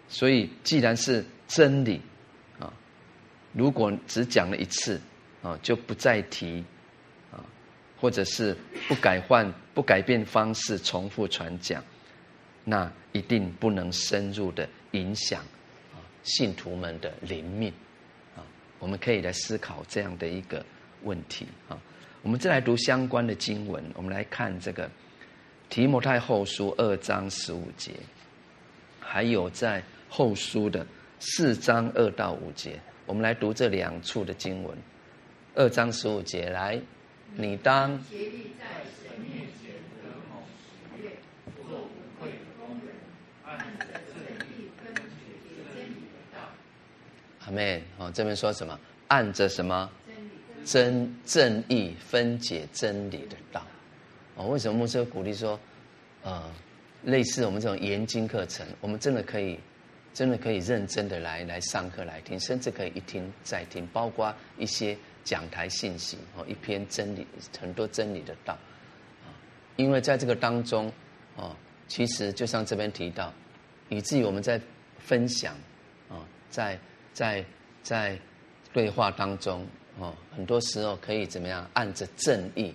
[0.09, 2.01] 所以，既然是真理，
[2.59, 2.73] 啊，
[3.53, 5.01] 如果只讲了一次，
[5.45, 6.65] 啊，就不再提，
[7.31, 7.39] 啊，
[8.01, 8.57] 或者是
[8.89, 11.81] 不改换、不改变方式重复传讲，
[12.65, 15.41] 那一定不能深入的影响
[15.95, 17.73] 啊信徒们的灵命，
[18.35, 18.43] 啊，
[18.81, 20.67] 我们可以来思考这样的一个
[21.05, 21.79] 问题啊。
[22.23, 24.91] 我们再来读相关的经文，我们来看这个
[25.69, 27.93] 提摩太后书二章十五节，
[29.01, 29.83] 还有在。
[30.13, 30.85] 后书的
[31.21, 34.77] 四章二到五节，我们来读这两处的经文。
[35.55, 36.81] 二章十五节，来，
[37.37, 37.93] 你当。
[47.47, 47.85] 阿妹。
[47.99, 48.77] 哦，这边说什么？
[49.07, 49.89] 按着什么？
[50.65, 53.67] 真正义分解真理的道。
[54.37, 55.59] 哦，为什么牧师鼓励说，
[56.23, 56.43] 呃，
[57.05, 59.59] 类似我们这种研经课程，我们真的可以。
[60.13, 67.25] 真的可以认真的来来上课来听，甚至可以一听再听，包括一些讲台信息哦，一篇真理
[67.61, 68.55] 很多真理的道
[69.23, 69.31] 啊，
[69.77, 70.93] 因为在这个当中
[71.37, 71.55] 哦，
[71.87, 73.33] 其实就像这边提到，
[73.89, 74.61] 以至于我们在
[74.99, 75.55] 分享
[76.09, 76.77] 啊，在
[77.13, 77.45] 在
[77.85, 78.19] 在
[78.73, 79.65] 对话当中
[79.99, 82.75] 哦，很多时候可以怎么样按着正义、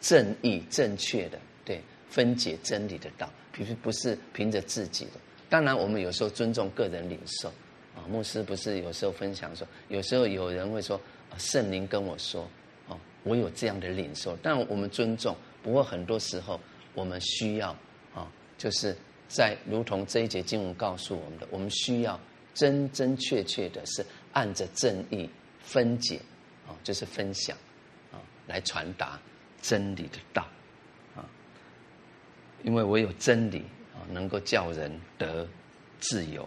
[0.00, 5.12] 正义正确的对分解真理的道，不是不是凭着自己的。
[5.48, 7.48] 当然，我们有时候尊重个人领受，
[7.94, 11.00] 啊，牧师不是有时候分享说，有时候有人会说，
[11.38, 12.48] 圣灵跟我说，
[12.88, 15.36] 哦，我有这样的领受，但我们尊重。
[15.62, 16.58] 不过很多时候，
[16.94, 17.70] 我们需要，
[18.14, 18.96] 啊，就是
[19.28, 22.18] 在如同这一节经文告诉我们的，我们需要
[22.54, 25.30] 真真确确的是按着正义
[25.66, 26.18] 分解，
[26.66, 27.54] 啊，就是分享，
[28.10, 29.20] 啊，来传达
[29.60, 30.46] 真理的道，
[31.14, 31.20] 啊，
[32.62, 33.58] 因为我有真理。
[33.58, 35.48] 啊能够叫人得
[35.98, 36.42] 自由，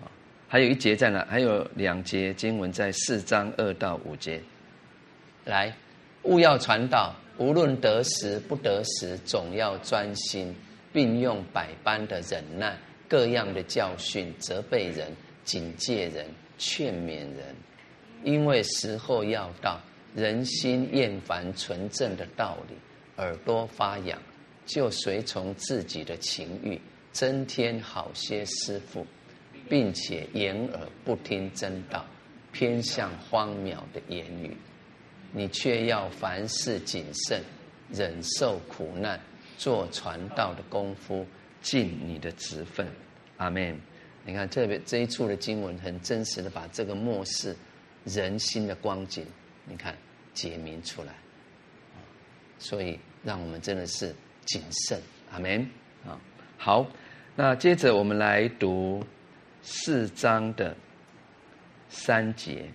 [0.00, 0.06] 啊，
[0.46, 1.24] 还有一节在哪？
[1.24, 4.40] 还有两节经文在四章二到五节。
[5.46, 5.74] 来，
[6.22, 10.54] 务要传道，无论得时不得时，总要专心，
[10.92, 12.78] 并用百般的忍耐、
[13.08, 15.10] 各样的教训责备人、
[15.44, 16.26] 警戒人、
[16.58, 17.56] 劝勉人，
[18.26, 19.80] 因为时候要到，
[20.12, 22.74] 人心厌烦纯正的道理，
[23.18, 24.20] 耳朵发痒。
[24.64, 26.80] 就随从自己的情欲，
[27.12, 29.06] 增添好些师傅，
[29.68, 32.04] 并且掩耳不听真道，
[32.50, 34.56] 偏向荒谬的言语。
[35.30, 37.40] 你却要凡事谨慎，
[37.92, 39.20] 忍受苦难，
[39.56, 41.24] 做传道的功夫，
[41.62, 42.88] 尽你的职分。
[43.36, 43.78] 阿门。
[44.24, 47.54] 你看这边这一处的经文，很真实的把这个末世
[48.06, 49.26] 人心的光景，
[49.66, 49.94] 你看
[50.32, 51.12] 解明出来。
[52.58, 54.14] 所以让我们真的是。
[54.46, 55.02] 谨慎，
[55.32, 55.68] 阿门
[56.06, 56.16] 啊！
[56.56, 56.86] 好，
[57.34, 59.04] 那接着我们来读
[59.60, 60.76] 四章的
[61.88, 62.70] 三节，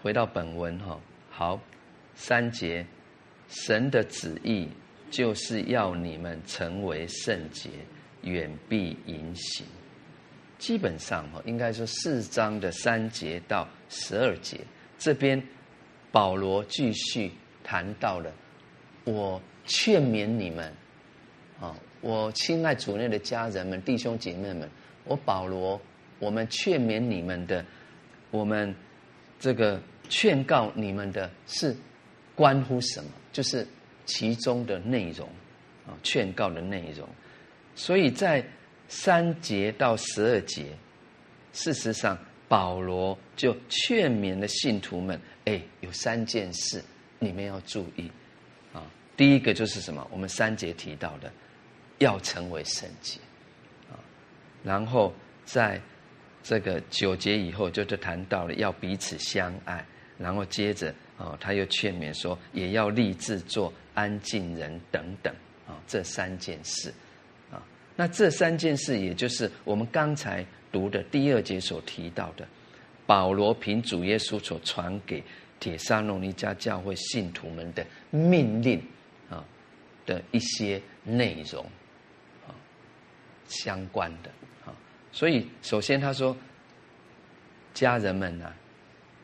[0.00, 1.00] 回到本文哈。
[1.28, 1.60] 好，
[2.14, 2.86] 三节，
[3.48, 4.68] 神的旨意
[5.10, 7.68] 就是要你们成为圣洁，
[8.22, 9.66] 远避淫行。
[10.64, 14.58] 基本上哈，应该说四章的三节到十二节，
[14.98, 15.40] 这边
[16.10, 17.30] 保罗继续
[17.62, 18.32] 谈到了，
[19.04, 20.72] 我劝勉你们。
[21.60, 24.66] 啊，我亲爱主内的家人们、弟兄姐妹们，
[25.04, 25.78] 我保罗，
[26.18, 27.62] 我们劝勉你们的，
[28.30, 28.74] 我们
[29.38, 31.76] 这个劝告你们的是
[32.34, 33.10] 关乎什么？
[33.32, 33.66] 就是
[34.06, 35.28] 其中的内容
[35.86, 37.06] 啊，劝告的内容。
[37.74, 38.42] 所以在
[39.02, 40.66] 三节到十二节，
[41.52, 42.16] 事实上
[42.46, 46.82] 保罗就劝勉了信徒们：哎，有三件事
[47.18, 48.10] 你们要注意
[48.72, 48.82] 啊。
[49.16, 50.06] 第一个就是什么？
[50.12, 51.32] 我们三节提到的。
[51.98, 53.20] 要成为圣洁，
[53.88, 53.94] 啊，
[54.64, 55.14] 然后
[55.44, 55.80] 在
[56.42, 59.82] 这个九节以后，就是谈到了要彼此相爱，
[60.18, 65.32] 然后接着啊，他又劝勉说，也要立志做安静人等等
[65.68, 66.92] 啊，这三件事，
[67.96, 72.46] 那这三件事，也就是我们刚才读的第二节所提到的，
[73.06, 75.22] 保罗凭主耶稣所传给
[75.60, 78.82] 帖撒罗尼迦教会信徒们的命令
[79.30, 79.44] 啊
[80.04, 81.64] 的一些内容。
[82.46, 82.54] 啊
[83.46, 84.30] 相关的
[84.64, 84.72] 啊，
[85.12, 86.34] 所以首先他说
[87.74, 88.56] ：“家人们啊，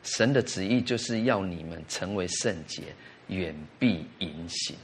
[0.03, 2.83] 神的旨意就是要你们成为圣洁，
[3.29, 4.77] 远避淫行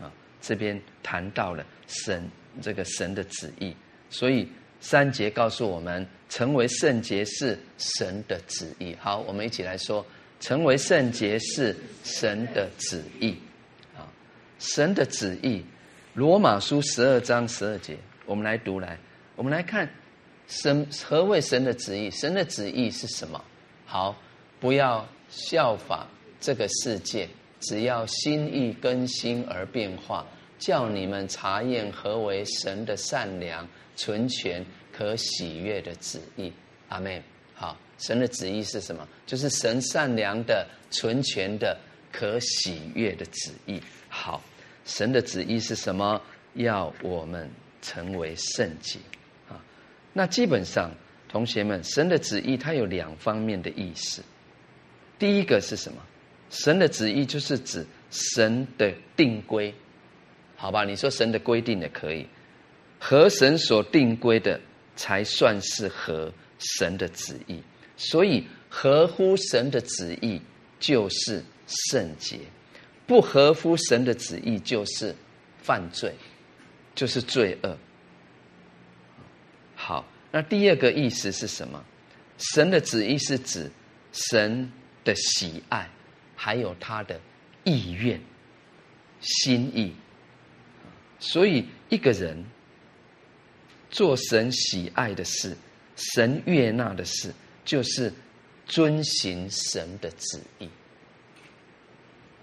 [0.00, 0.10] 啊。”
[0.40, 2.26] 这边谈到了神
[2.60, 3.74] 这个神的旨意，
[4.08, 4.48] 所以
[4.80, 8.96] 三节告诉我们，成为圣洁是神的旨意。
[8.98, 10.04] 好，我们一起来说：
[10.40, 13.36] 成为圣洁是神的旨意
[13.96, 14.08] 啊！
[14.58, 15.64] 神的旨意，
[16.14, 17.96] 罗马书十二章十二节。
[18.26, 18.98] 我们来读来，
[19.36, 19.88] 我们来看
[20.46, 22.10] 神何谓神的旨意？
[22.10, 23.42] 神的旨意是什么？
[23.84, 24.16] 好，
[24.60, 26.06] 不要效法
[26.40, 27.28] 这个世界，
[27.60, 30.26] 只要心意更新而变化，
[30.60, 36.52] 叫你们查验何为神的善良、纯全、可喜悦的旨意。
[36.88, 37.20] 阿门。
[37.54, 39.08] 好，神的旨意是什么？
[39.26, 41.76] 就是神善良的、纯全的、
[42.12, 43.82] 可喜悦的旨意。
[44.08, 44.40] 好，
[44.84, 46.22] 神的旨意是什么？
[46.54, 47.50] 要我们。
[47.82, 48.98] 成为圣洁
[49.48, 49.56] 啊，
[50.12, 50.90] 那基本上，
[51.30, 54.22] 同学们，神的旨意它有两方面的意思。
[55.18, 56.02] 第一个是什么？
[56.50, 59.74] 神的旨意就是指神的定规，
[60.60, 60.84] 好吧？
[60.84, 62.26] 你说神的规定也可以，
[62.98, 64.60] 合神所定规的
[64.94, 67.62] 才算是合神的旨意。
[67.96, 70.38] 所以合乎神的旨意
[70.78, 72.38] 就是圣洁，
[73.06, 75.14] 不合乎神的旨意就是
[75.62, 76.14] 犯罪。
[76.92, 77.78] 就是罪恶。
[79.74, 81.82] 好，那第二个意思是什么？
[82.36, 83.70] 神的旨意是指
[84.12, 84.70] 神
[85.04, 85.88] 的喜爱，
[86.36, 87.18] 还有他的
[87.64, 88.20] 意愿、
[89.20, 89.94] 心意。
[91.20, 92.44] 所以，一个人
[93.90, 95.56] 做神喜爱的事、
[95.94, 97.32] 神悦纳的事，
[97.64, 98.12] 就是
[98.66, 100.68] 遵行神的旨意。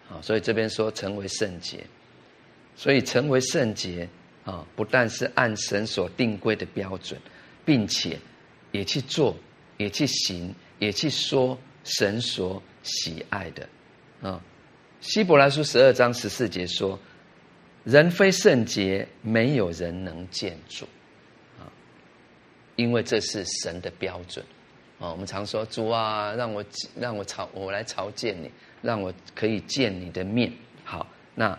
[0.07, 1.85] 好，所以这边说成为圣洁，
[2.75, 4.07] 所以成为圣洁。
[4.45, 7.19] 啊，不但是按神所定规的标准，
[7.65, 8.17] 并且
[8.71, 9.35] 也去做，
[9.75, 13.67] 也去行，也去说神所喜爱的。
[14.21, 14.41] 啊，
[15.01, 16.97] 希伯来书十二章十四节说
[17.87, 20.85] ：“人非圣洁，没有人能见主。”
[21.57, 21.63] 啊，
[22.75, 24.45] 因为这是神的标准。
[24.99, 26.63] 啊，我们常说：“主啊，让我
[26.99, 30.51] 让我朝我来朝见你，让我可以见你的面。”
[30.83, 31.57] 好，那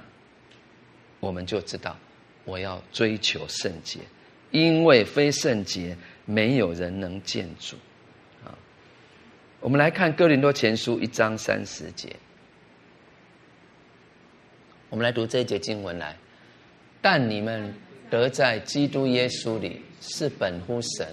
[1.18, 1.96] 我们就知道。
[2.44, 4.00] 我要追求圣洁，
[4.50, 7.76] 因为非圣洁，没有人能见主。
[8.44, 8.52] 啊，
[9.60, 12.14] 我们来看哥林多前书一章三十节，
[14.90, 16.16] 我们来读这一节经文来。
[17.00, 17.74] 但你们
[18.10, 21.06] 得在基督耶稣里是本乎神，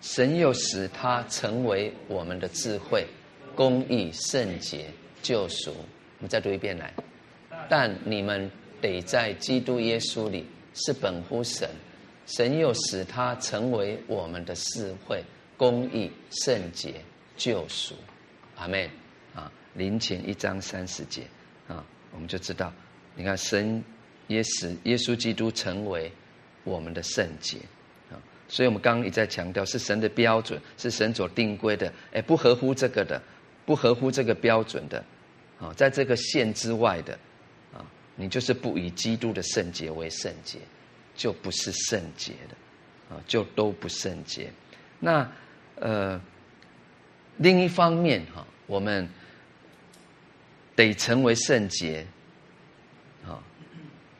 [0.00, 3.06] 神又使他成为我们的智慧、
[3.54, 4.86] 公义、圣洁、
[5.22, 5.70] 救赎。
[5.70, 6.92] 我们再读一遍来。
[7.68, 8.50] 但你们
[8.80, 10.46] 得在基督耶稣里。
[10.80, 11.68] 是本乎神，
[12.26, 15.24] 神又使他成为我们的智慧、
[15.56, 16.94] 公义、圣洁、
[17.36, 17.96] 救赎。
[18.54, 18.88] 阿门。
[19.34, 21.22] 啊，林前一章三十节
[21.66, 22.72] 啊，我们就知道，
[23.18, 23.82] 你看神
[24.28, 26.10] 也使耶稣基督成为
[26.62, 27.58] 我们的圣洁
[28.10, 28.14] 啊。
[28.48, 31.92] 所以我们刚刚一再强调，是神的标准，是神所定规的。
[32.12, 33.20] 哎，不合乎这个的，
[33.66, 35.04] 不合乎这个标准的，
[35.60, 37.12] 啊，在这个线之外的。
[37.74, 37.84] 啊
[38.20, 40.58] 你就是不以基督的圣洁为圣洁，
[41.14, 44.50] 就不是圣洁的，啊，就都不圣洁。
[44.98, 45.30] 那
[45.76, 46.20] 呃，
[47.36, 49.08] 另一方面哈，我们
[50.74, 52.04] 得成为圣洁，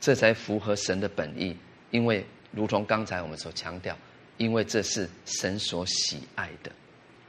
[0.01, 1.57] 这才符合神的本意。
[1.90, 3.96] 因为如同刚才我们所强调，
[4.36, 6.70] 因为这是神所喜爱的，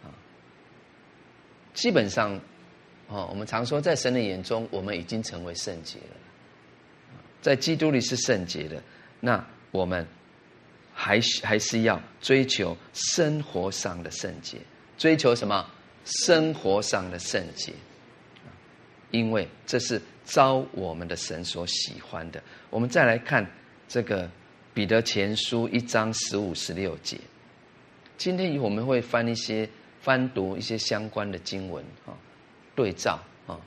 [0.03, 0.09] 啊，
[1.73, 2.39] 基本上，
[3.07, 6.17] 哦，我们常说在神的眼中，我们已经成为圣洁了，
[7.41, 8.81] 在基督里是圣洁的，
[9.19, 10.07] 那我们。
[11.01, 14.57] 还还是要追求生活上的圣洁，
[14.97, 15.65] 追求什么？
[16.03, 17.71] 生活上的圣洁，
[19.09, 22.41] 因为这是招我们的神所喜欢的。
[22.69, 23.45] 我们再来看
[23.87, 24.29] 这个
[24.73, 27.17] 彼得前书一章十五、十六节。
[28.17, 29.67] 今天我们会翻一些
[30.01, 32.13] 翻读一些相关的经文啊，
[32.75, 33.59] 对照啊，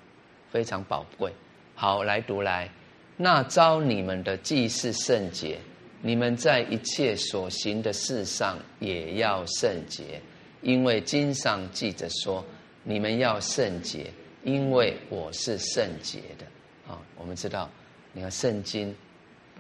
[0.51, 1.33] 非常宝贵。
[1.75, 2.71] 好，来读来，
[3.17, 5.59] 那招你们的既是圣洁。
[6.05, 10.21] 你们在一切所行的事上也要圣洁，
[10.61, 12.45] 因为经上记着说
[12.83, 14.13] ：“你们要圣洁，
[14.45, 16.47] 因为我是圣洁的。”
[16.93, 17.71] 啊，我们知道，
[18.13, 18.95] 你看圣经，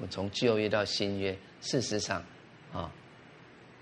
[0.01, 2.25] 我从旧约到新约，事实上，
[2.73, 2.91] 啊，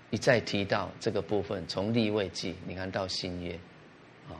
[0.09, 3.53] 一再提到这个部分，从立位记，你看到新约，
[4.29, 4.37] 啊，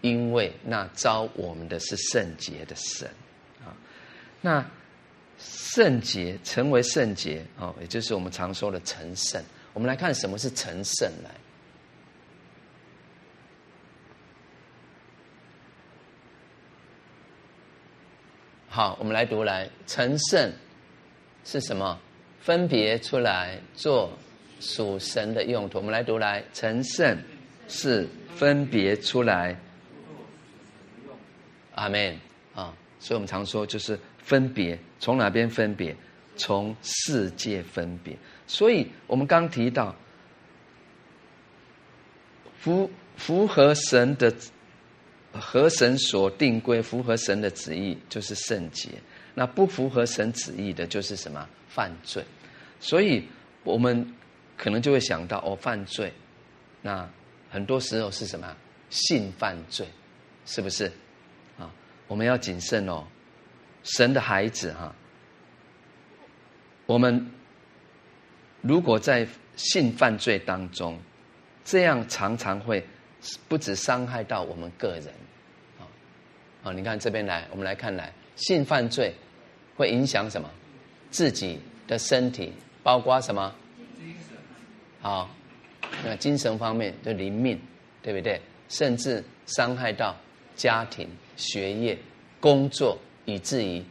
[0.00, 3.08] 因为那招我们的是圣洁的神，
[3.64, 3.76] 啊，
[4.40, 4.64] 那。
[5.38, 9.38] 圣洁，成为圣洁啊，也就是我们常说的成圣。
[9.74, 11.30] 我们来看什么是成圣来。
[18.76, 20.52] 好，我们来读来，成圣
[21.46, 21.98] 是什么？
[22.42, 24.12] 分别出来做
[24.60, 25.78] 属神的用途。
[25.78, 27.18] 我们来读来，成圣
[27.68, 29.58] 是分别出来。
[31.74, 32.20] 阿门
[32.54, 32.76] 啊！
[33.00, 33.98] 所以我们常说就是。
[34.18, 35.96] 分别从哪边分别？
[36.36, 38.14] 从世界分别。
[38.46, 39.96] 所以我们刚提到，
[42.58, 44.34] 符符合神的，
[45.40, 48.90] 合神所定规，符合神的旨意就是圣洁。
[49.34, 51.48] 那不符合神旨意的，就是什么？
[51.68, 52.24] 犯罪。
[52.80, 53.24] 所以
[53.64, 54.14] 我们
[54.56, 56.12] 可能就会想到，哦，犯罪。
[56.82, 57.08] 那
[57.50, 58.56] 很多时候是什么？
[58.88, 59.86] 性犯罪，
[60.44, 60.90] 是不是？
[61.58, 61.70] 啊，
[62.06, 63.04] 我们要谨慎哦。
[63.82, 64.94] 神的孩子哈，
[66.86, 67.30] 我们
[68.62, 69.26] 如果在
[69.56, 70.98] 性犯罪当中，
[71.64, 72.86] 这样常常会
[73.48, 75.06] 不止伤害到我们个人，
[75.78, 75.84] 啊，
[76.64, 79.14] 啊，你看这边来，我们来看来，性犯罪
[79.76, 80.50] 会影响什么？
[81.10, 82.52] 自己的身体，
[82.82, 83.54] 包括什么？
[83.96, 84.36] 精神。
[85.00, 85.30] 好，
[86.04, 87.60] 那精神方面的灵命，
[88.02, 88.40] 对不对？
[88.68, 90.16] 甚至伤害到
[90.54, 91.98] 家庭、学业、
[92.40, 92.98] 工作。
[93.28, 93.82] 以至于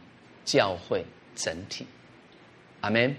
[0.46, 1.86] 教会整体，
[2.80, 3.14] 阿门。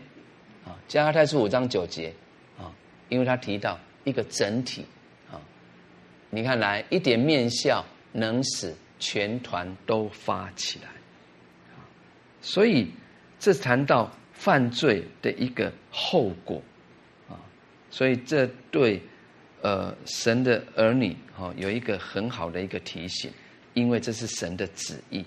[0.65, 2.11] 啊，加拉太书五章九节
[2.57, 2.73] 啊，
[3.07, 4.83] 因为他提到一个整体，
[6.29, 10.89] 你看来一点面笑能使全团都发起来，
[12.41, 12.91] 所以
[13.39, 16.61] 这谈到犯罪的一个后果
[17.29, 17.39] 啊，
[17.89, 19.01] 所以这对
[19.61, 23.31] 呃神的儿女哈有一个很好的一个提醒，
[23.73, 25.25] 因为这是神的旨意。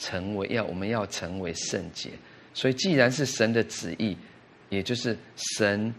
[0.00, 2.10] 成为要我们要成为圣洁，
[2.54, 4.16] 所以既然是神的旨意，
[4.68, 5.18] 也就是
[5.56, 5.92] 神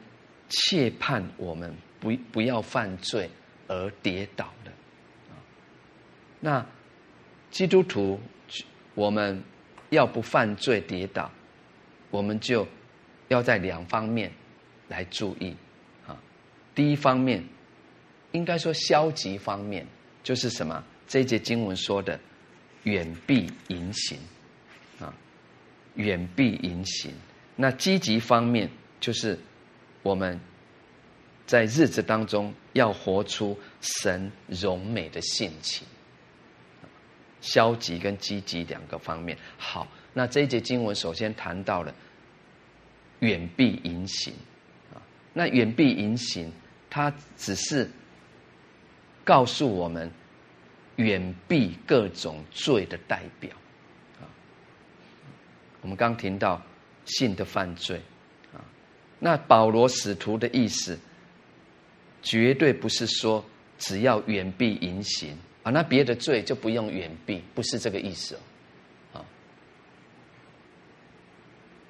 [0.48, 1.70] 切盼我们
[2.00, 3.30] 不不要犯罪
[3.70, 4.72] 而跌倒的。
[6.42, 6.66] 那
[7.50, 8.20] 基督徒，
[8.94, 9.42] 我们
[9.90, 11.32] 要不犯罪跌倒，
[12.12, 12.68] 我们就
[13.30, 14.30] 要在两方面
[14.90, 15.56] 来注意
[16.06, 16.22] 啊。
[16.76, 17.42] 第一方面，
[18.34, 19.88] 应该说消极方面，
[20.22, 20.84] 就是什么？
[21.08, 22.20] 这一节经文说的。
[22.84, 24.18] 远避淫行，
[25.02, 25.14] 啊，
[25.96, 27.12] 远避淫行。
[27.58, 28.70] 那积极方面
[29.02, 29.38] 就是
[30.02, 30.40] 我们
[31.50, 35.88] 在日子当中要活出神荣美的性情。
[37.42, 39.36] 消极跟积极两个方面。
[39.58, 41.92] 好，那这一节经文首先谈到了
[43.22, 44.32] 远避淫行，
[44.94, 45.02] 啊，
[45.34, 46.52] 那远避淫行，
[46.88, 47.90] 它只是
[49.26, 50.12] 告诉我们。
[50.98, 53.50] 远避各种罪的代表，
[54.20, 54.28] 啊，
[55.80, 56.62] 我们刚听到
[57.06, 58.02] 性的犯罪，
[58.54, 58.60] 啊，
[59.18, 61.00] 那保罗使徒的意思，
[62.22, 63.44] 绝对不是说
[63.78, 65.38] 只要远避淫行。
[65.64, 68.36] 啊，那别的罪就不用远避，不是这个意思
[69.12, 69.26] 哦，啊，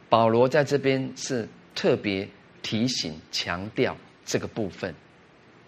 [0.09, 2.27] 保罗在这边是特别
[2.63, 4.93] 提醒、强调这个部分，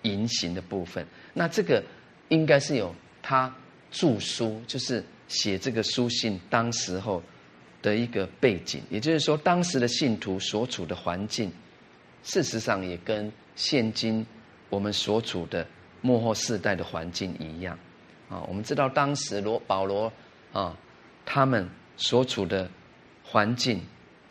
[0.02, 1.84] 淫行的部分，那这个
[2.30, 2.94] 应该是有。
[3.24, 3.56] 他
[3.92, 7.22] 著书就是写这个书信，当时候
[7.84, 11.52] 的一个背景，也就是说，当时的信徒所处的环境，
[12.24, 14.26] 事实上也跟现今
[14.72, 15.64] 我们所处的
[16.02, 17.78] 幕后世代的环境一样。
[18.28, 20.12] 啊，我们知道当时罗保罗
[20.52, 20.76] 啊，
[21.24, 22.68] 他们所处的
[23.24, 23.80] 环境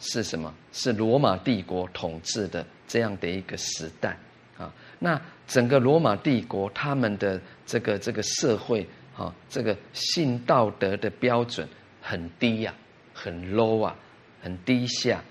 [0.00, 0.52] 是什么？
[0.72, 4.18] 是罗马帝国统治的这样的一个时代
[4.58, 4.74] 啊。
[4.98, 8.84] 那整个罗马帝国他们的这个这个社会
[9.16, 11.68] 啊，这个性道德的标准
[12.02, 12.74] 很低呀。
[13.12, 13.94] 很 low 啊，
[14.40, 15.22] 很低下，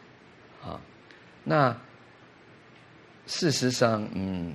[0.62, 0.80] 啊，
[1.44, 1.76] 那
[3.26, 4.54] 事实上，嗯，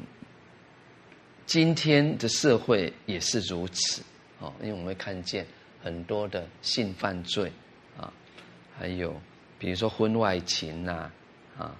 [1.46, 4.02] 今天的社会也是如此，
[4.38, 5.46] 哦，因为我们会看见
[5.82, 7.52] 很多的性犯罪，
[7.98, 8.12] 啊，
[8.78, 9.20] 还有
[9.58, 11.10] 比如说婚外情呐，
[11.58, 11.76] 啊，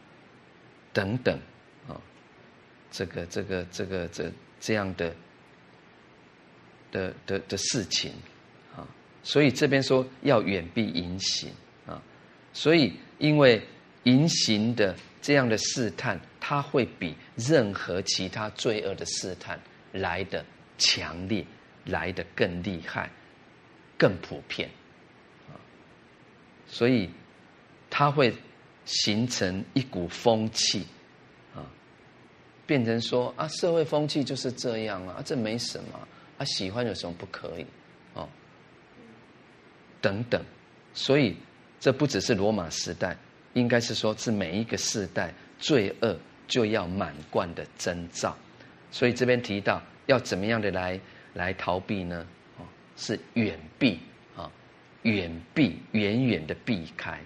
[0.93, 1.39] 等等，
[1.89, 1.99] 啊，
[2.91, 5.15] 这个这个这个这这样的
[6.93, 8.13] 的的的事情
[8.77, 8.87] 啊。
[9.23, 11.51] 所以这边说要远避淫行
[11.87, 12.03] 啊，
[12.53, 13.63] 所以因为
[14.03, 19.59] 淫行的这样的试探，它会比任何其他罪恶的试探
[19.93, 20.45] 来的
[20.77, 21.43] 强烈，
[21.87, 23.11] 来的更厉害，
[23.97, 24.69] 更普遍
[25.49, 25.57] 啊。
[26.67, 27.09] 所以
[27.89, 28.35] 它会
[28.85, 30.87] 形成一股风气
[31.55, 31.65] 啊，
[32.67, 35.99] 变成说啊，社会风气就是这样啊，这没什么
[36.37, 37.65] 啊，喜欢有什么不可以？
[38.13, 38.29] 哦
[40.03, 40.45] 等等，
[40.93, 41.35] 所以
[41.81, 43.17] 这不只是罗马时代，
[43.55, 46.15] 应该是说是每一个时代罪恶
[46.47, 48.37] 就要满贯的征兆。
[48.91, 51.01] 所以这边提到要怎么样的来
[51.33, 52.27] 来逃避呢？
[52.59, 52.65] 哦，
[52.97, 53.99] 是远避
[54.37, 54.51] 啊，
[55.03, 57.19] 远避，远远的避开。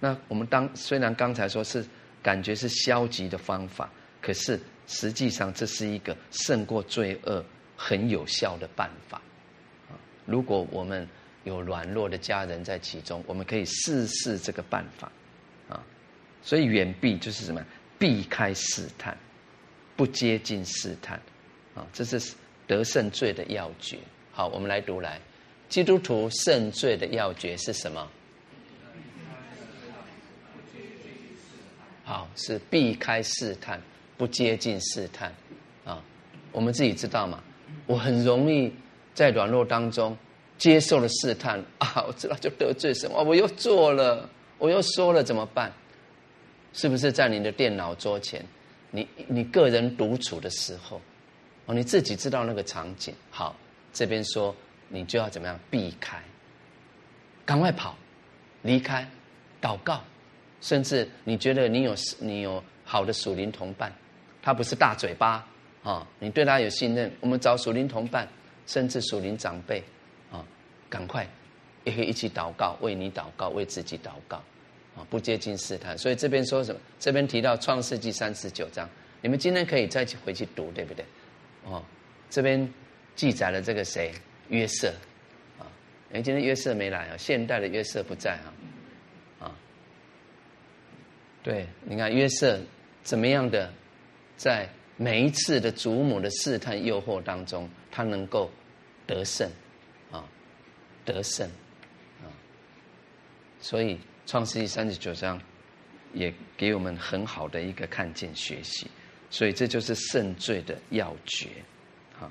[0.00, 1.84] 那我们当虽然刚才说是
[2.22, 3.90] 感觉是消极的方法，
[4.20, 7.44] 可是实际上这是一个胜过罪恶
[7.76, 9.20] 很有效的办法
[9.88, 9.98] 啊。
[10.24, 11.08] 如果我们
[11.44, 15.10] 有软弱的家人在其中，我们可以试试这个办法，
[15.68, 15.82] 啊，
[16.42, 17.64] 所以远避就是什么？
[17.98, 19.16] 避开试探，
[19.96, 21.20] 不接近试探，
[21.74, 22.34] 啊，这是
[22.66, 23.98] 得胜罪的要诀。
[24.32, 25.20] 好，我们来读来，
[25.68, 28.08] 基督徒胜罪的要诀是什么？
[32.04, 33.80] 好，是避开试探，
[34.16, 35.34] 不接近试探，
[35.84, 36.02] 啊，
[36.52, 37.42] 我们自己知道嘛，
[37.86, 38.72] 我很容易
[39.14, 40.16] 在软弱当中。
[40.56, 44.28] 接受了试探啊，我知道就得罪什么，我又做了，
[44.58, 45.72] 我又说了，怎么办？
[46.78, 48.40] 是不是在你的电脑桌前，
[48.92, 51.00] 你你个人独处的时候，
[51.66, 53.12] 哦，你自己知道那个场景。
[53.32, 53.56] 好，
[53.92, 54.54] 这边说
[54.86, 56.22] 你就要怎么样避开，
[57.44, 57.96] 赶快跑，
[58.62, 59.04] 离开，
[59.60, 60.00] 祷告，
[60.60, 63.92] 甚至你觉得你有你有好的属灵同伴，
[64.40, 65.46] 他不是大嘴巴啊，
[65.82, 68.28] 哦，你对他有信任，我们找属灵同伴，
[68.68, 69.82] 甚至属灵长辈
[70.30, 70.46] 啊。
[70.88, 71.28] 赶快，
[71.82, 74.40] 也可以一起祷告，为你祷告，为自己祷告，
[75.04, 75.96] 不接近试探。
[75.96, 76.80] 所以这边说什么？
[76.98, 78.88] 这边提到创世纪三十九章，
[79.20, 81.04] 你们今天可以再去回去读，对不对？
[81.64, 81.84] 哦，
[82.30, 82.72] 这边
[83.14, 84.12] 记载了这个谁？
[84.48, 84.88] 约瑟，
[85.58, 85.66] 啊，
[86.12, 89.56] 哎，今天约瑟没来啊，现代的约瑟不在啊，啊，
[91.42, 92.58] 对，你看约瑟
[93.02, 93.72] 怎么样的，
[94.36, 98.50] 在每一次的祖母的试探诱惑当中，他能够
[99.06, 99.48] 得胜。
[100.10, 100.24] 啊
[101.04, 101.48] 得胜，
[102.22, 102.28] 啊，
[103.62, 103.98] 所以
[104.28, 105.40] 创世记三十九章
[106.12, 108.86] 也给我们很好的一个看见学习，
[109.30, 111.48] 所以这就是胜罪的要诀，
[112.20, 112.30] 啊，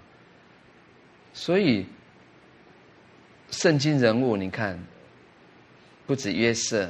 [1.34, 1.84] 所以
[3.50, 4.80] 圣经人物你看，
[6.06, 6.88] 不止约瑟，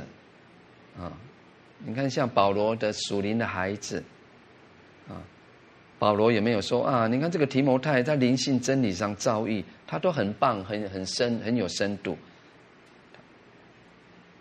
[0.99, 1.18] 啊，
[1.86, 4.03] 你看像保罗的属灵的孩子，
[5.08, 5.24] 啊，
[5.97, 7.08] 保罗有没有说啊？
[7.08, 9.64] 你看这个提摩太在灵性真理上造诣。
[9.89, 12.18] 他都很棒，很很深，很有深度。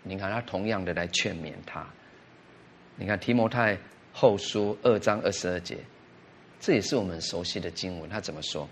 [0.07, 1.85] 你看他同样的来劝勉他。
[2.95, 3.77] 你看提摩太
[4.11, 5.77] 后书二章二十二节，
[6.59, 8.09] 这也是我们熟悉的经文。
[8.09, 8.67] 他怎么说？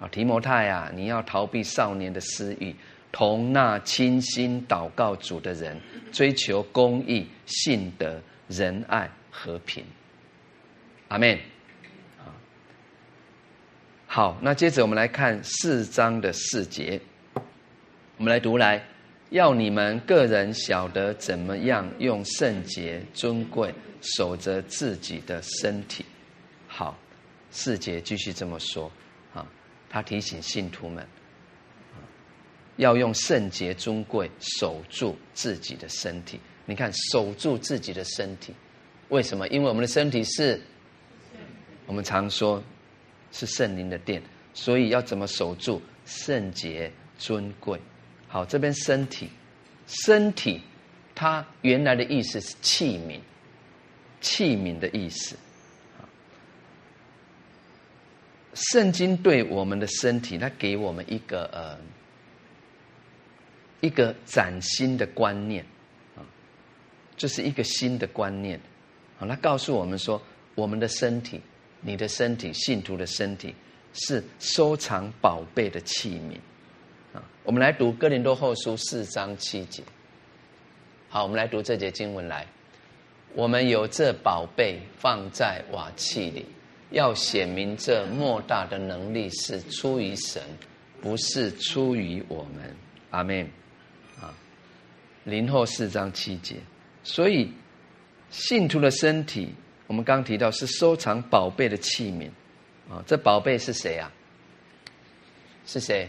[0.00, 2.74] 啊，提摩太啊，你要逃避少年的私欲，
[3.10, 5.78] 同那倾心祷告主的人，
[6.12, 9.84] 追求公义、信德、仁爱、和平。
[11.08, 11.38] 阿门。
[14.06, 16.98] 好，那接着我们来看四章的四节，
[18.16, 18.82] 我们来读来，
[19.30, 26.04] 要你们个人晓得怎么样用圣洁尊贵守着自己的身体。
[26.66, 26.98] 好，
[27.50, 28.90] 四节继续这么说
[29.34, 29.46] 啊，
[29.88, 31.06] 他提醒信徒们，
[32.76, 36.40] 要用圣洁尊贵守住自己的身体。
[36.66, 38.54] 你看，守住自己的身体，
[39.08, 39.46] 为什么？
[39.48, 40.60] 因为我们的身体是，
[41.86, 42.62] 我们常说。
[43.30, 44.22] 是圣灵的殿，
[44.54, 47.78] 所以要怎么守住圣洁尊贵？
[48.28, 49.28] 好，这边身体
[49.86, 50.60] 身体，
[51.14, 53.18] 它原来的意思是器皿，
[54.20, 55.34] 器皿的意思。
[58.54, 61.78] 圣经对我们的身体，它给我们一个呃
[63.80, 65.64] 一个崭新的观念
[66.16, 66.20] 啊，
[67.16, 68.60] 这是一个新的观念
[69.18, 69.26] 啊。
[69.26, 70.20] 它告诉我们说，
[70.54, 71.40] 我们的身体，
[71.80, 73.54] 你的身体，信徒的身体，
[73.94, 76.36] 是收藏宝贝的器皿
[77.12, 77.22] 啊。
[77.44, 79.82] 我们来读哥林多后书四章七节。
[81.08, 82.46] 好，我们来读这节经文来。
[83.34, 86.46] 我们有这宝贝放在瓦器里。
[86.90, 90.42] 要显明这莫大的能力是出于神，
[91.02, 92.74] 不是出于我们。
[93.10, 93.46] 阿门。
[94.18, 94.32] 啊，
[95.24, 96.56] 林后四章七节。
[97.04, 97.52] 所以，
[98.30, 99.52] 信徒的身体，
[99.86, 102.30] 我们刚提到是收藏宝贝的器皿。
[102.90, 104.10] 啊，这宝贝是谁啊？
[105.66, 106.08] 是谁？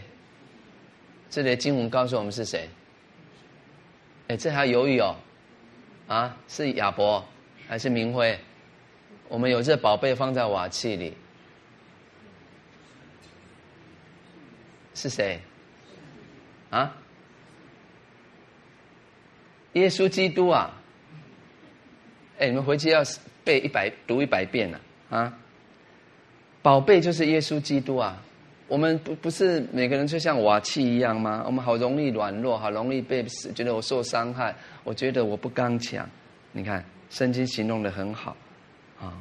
[1.30, 2.68] 这里的经文告诉我们是谁？
[4.28, 5.14] 哎，这还犹豫哦？
[6.08, 7.24] 啊，是亚伯
[7.68, 8.38] 还是明辉？
[9.28, 11.14] 我们有这宝贝放在瓦器里，
[14.92, 15.40] 是谁？
[16.70, 16.96] 啊？
[19.74, 20.72] 耶稣基督啊！
[22.40, 23.02] 哎，你们回去要
[23.44, 25.38] 背一百读一百遍了啊！
[26.60, 28.20] 宝贝就是耶稣基督啊！
[28.70, 31.42] 我们不不是每个人就像瓦器一样吗？
[31.44, 34.54] 我们好容易软弱，好容易被觉得我受伤害，
[34.84, 36.08] 我觉得我不刚强。
[36.52, 38.36] 你看，圣经形容得很好。
[39.00, 39.18] 啊，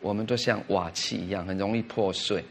[0.00, 2.44] 我们都像瓦器一样，很容易破碎，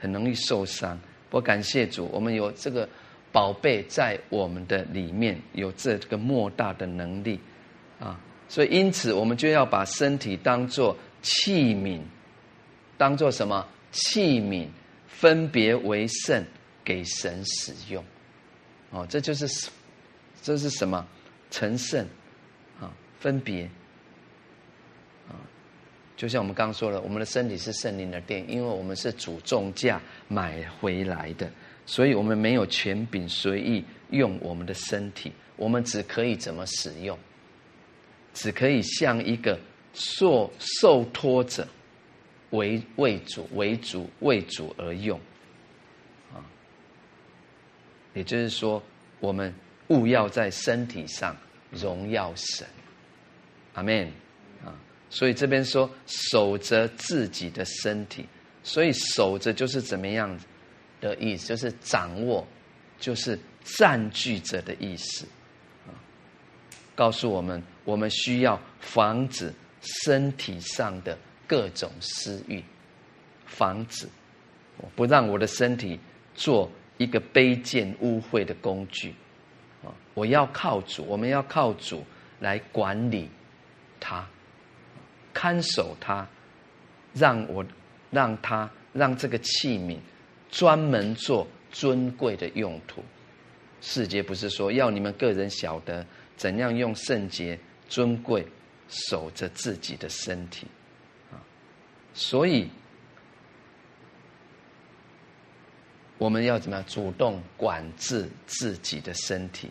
[0.00, 0.98] 很容易受伤。
[1.30, 2.88] 我感谢主，我们有这个
[3.30, 7.38] 宝贝在我们的里面，有这个莫大的能力
[8.00, 8.18] 啊！
[8.48, 12.00] 所以，因此，我们就要把身体当作器皿，
[12.98, 14.66] 当作什么器皿，
[15.12, 16.44] 分别为圣，
[16.84, 18.04] 给神使用。
[18.90, 19.70] 哦，这就是
[20.42, 21.06] 这是什么？
[21.50, 22.06] 成圣
[22.80, 23.64] 啊，分别
[25.28, 25.36] 啊。
[26.16, 31.50] 就像我们刚刚说了，我们的身体是圣灵的殿，因为我们是主重价买回来的，
[31.86, 37.18] 所以我们没有权柄随意用我们的身体，我们只可以怎么使用？
[38.34, 39.58] 只可以像一个
[39.92, 41.68] 受受托者
[42.52, 45.20] 为为主为主为主而用，
[46.32, 46.40] 啊，
[48.14, 48.82] 也就是说，
[49.20, 49.52] 我们
[49.88, 51.36] 务要在身体上
[51.70, 52.66] 荣耀神，
[53.74, 54.06] 阿门。
[54.64, 54.72] 啊
[55.14, 58.26] 所以这边说守着自己的身体，
[58.62, 60.40] 所以守着就是怎么样
[61.02, 61.48] 的意思？
[61.48, 62.46] 就是掌握，
[62.98, 65.26] 就是占据着的意思。
[65.86, 65.92] 啊，
[66.94, 71.18] 告诉我们，我们需要防止身体上的
[71.52, 72.64] 各种私欲，
[73.44, 74.08] 防止
[74.78, 76.00] 我，不让我的身体
[76.34, 79.14] 做一个卑贱污秽的工具。
[79.84, 82.02] 啊，我要靠主，我们要靠主
[82.40, 83.28] 来管理
[84.00, 84.26] 它。
[85.34, 86.26] 看守它，
[87.12, 87.62] 让我
[88.10, 89.98] 让它让这个器皿
[90.50, 93.04] 专门做尊贵的用途。
[93.82, 97.58] 世界不是说要你们个人晓得怎样用圣洁
[97.90, 98.42] 尊贵
[98.88, 100.66] 守着自己的身体，
[102.14, 102.68] 所以
[106.18, 109.70] 我们要怎么样主动管制自己的身体，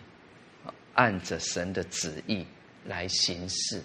[0.96, 2.46] 按着神的旨意
[2.86, 3.82] 来行事，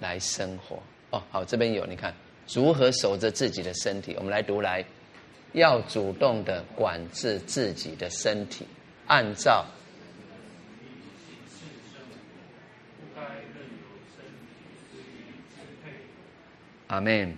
[0.00, 0.82] 来生活。
[1.10, 2.14] 哦，好，这边有，你看
[2.52, 4.14] 如何守着自己的身体？
[4.16, 4.84] 我们来读来，
[5.52, 8.66] 要主动的管制自己的身体，
[9.06, 9.64] 按照。
[16.88, 17.36] 阿门，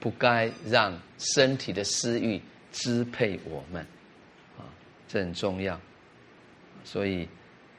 [0.00, 2.40] 不该让身体的私欲
[2.72, 3.82] 支配我们，
[4.56, 4.62] 啊，
[5.08, 5.80] 这很重要。
[6.84, 7.28] 所以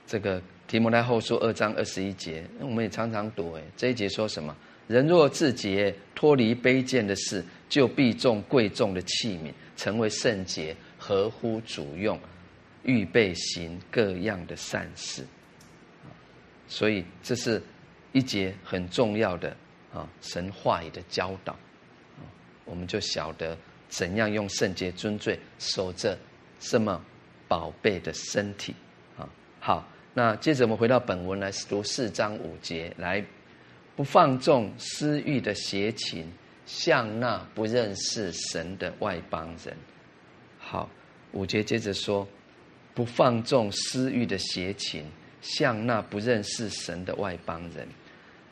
[0.06, 4.56] 这个提摩太后书二章二十一节，我们也常常读，哎，这一节说什么？
[4.88, 12.20] 人若自洁，脱离卑贱的事，就必重贵重的器皿，成为圣洁，合乎主用，
[12.84, 15.24] 预备行各样的善事。
[16.68, 17.62] 所以这是
[18.12, 19.56] 一节很重要的
[19.94, 21.56] 啊神话语的教导。
[22.70, 23.58] 我们就晓得
[23.90, 26.18] 怎样用圣洁尊贵守着
[26.60, 27.04] 这么
[27.48, 28.76] 宝贝的身体
[29.18, 29.28] 啊。
[29.60, 33.26] 好，那接着我们回到本文来读四章五节来。
[33.96, 36.26] 不放纵私欲的邪情，
[36.66, 39.76] 像那不认识神的外邦人。
[40.58, 40.90] 好，
[41.34, 42.26] 五节接着说，
[42.94, 45.04] 不放纵私欲的邪情，
[45.42, 47.86] 像那不认识神的外邦人。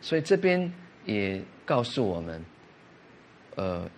[0.02, 0.70] 所以这边
[1.06, 2.46] 也告诉我们，
[3.56, 3.90] 呃，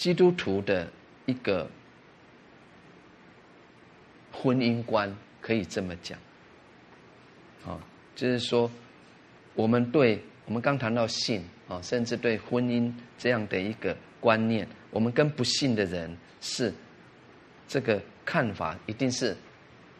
[0.00, 0.90] 基督徒的
[1.26, 1.68] 一个
[4.32, 6.18] 婚姻观，可以这么讲。
[7.66, 7.78] 啊，
[8.16, 8.70] 就是说，
[9.52, 16.72] 我们对我们刚谈到信啊，甚至对婚姻这样的一个观念，我们跟不信的人是
[17.68, 19.36] 这个看法一定是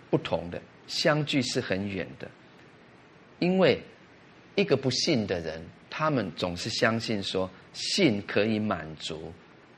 [0.09, 2.27] 不同的，相距是很远的。
[3.39, 3.79] 因为
[4.55, 9.31] 一个不信的人，他们总是相信说，信可以满足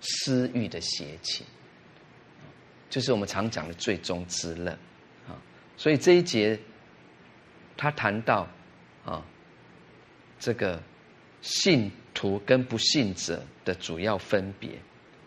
[0.03, 1.47] 私欲的邪情，
[2.91, 4.73] 就是我们常讲的最终之乐
[5.27, 5.41] 啊。
[5.79, 6.61] 所以这一节。
[7.75, 8.47] 他谈到，
[9.05, 9.25] 啊，
[10.39, 10.81] 这个
[11.41, 14.71] 信徒跟不信者的主要分别，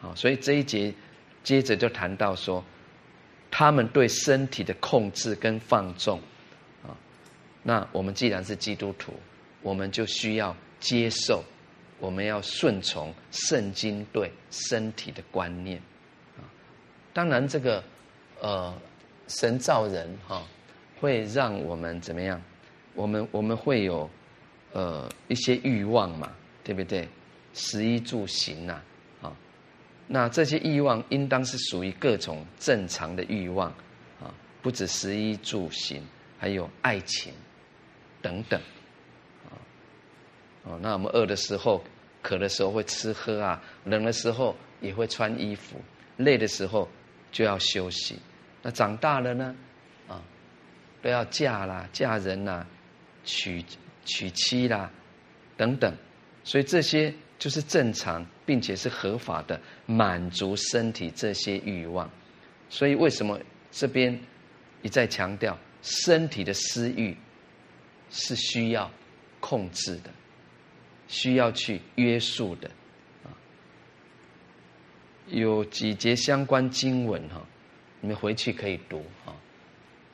[0.02, 0.94] 啊，所以这一节
[1.44, 2.64] 接着就谈到说，
[3.52, 6.22] 他们对身体的控制跟放纵，
[6.84, 6.96] 啊，
[7.64, 9.12] 那我们既然是基督徒，
[9.62, 11.44] 我们就需要接受，
[12.00, 15.78] 我们要顺从圣经对身体的观念，
[16.38, 16.44] 啊，
[17.14, 17.84] 当然这个，
[18.42, 18.74] 呃，
[19.28, 20.44] 神造人哈。
[21.02, 22.42] 会让我们怎么样？
[22.94, 24.10] 我们我们会有
[24.72, 26.32] 呃一些欲望嘛，
[26.64, 27.08] 对不对？
[27.54, 28.82] 食衣住行呐，
[29.22, 29.36] 啊，
[30.08, 33.70] 那这些欲望应当是属于各种正常的欲望
[34.22, 36.02] 啊，不止食衣住行，
[36.40, 37.34] 还有爱情
[38.22, 38.60] 等等。
[40.66, 41.84] 哦，那我们饿的时候、
[42.22, 45.80] 渴的时候会吃喝啊，冷的时候也会穿衣服，
[46.18, 46.90] 累的时候
[47.32, 48.20] 就要休息。
[48.62, 49.56] 那长大了呢？
[50.08, 50.22] 啊
[51.02, 52.66] 都要嫁啦，嫁人啦，
[53.24, 53.64] 娶
[54.06, 54.90] 娶妻啦，
[55.56, 55.96] 等等，
[56.44, 62.10] 所以这些就是正常并且是合法的满足身体这些欲望。
[62.70, 63.40] 所以为什么
[63.72, 64.20] 这边
[64.82, 67.16] 一再强调身体的私欲
[68.10, 68.90] 是需要
[69.40, 70.10] 控制的，
[71.08, 72.70] 需要去约束的
[73.24, 73.30] 啊？
[75.28, 77.46] 有几节相关经文哈，
[78.02, 79.36] 你们回去可以读哈。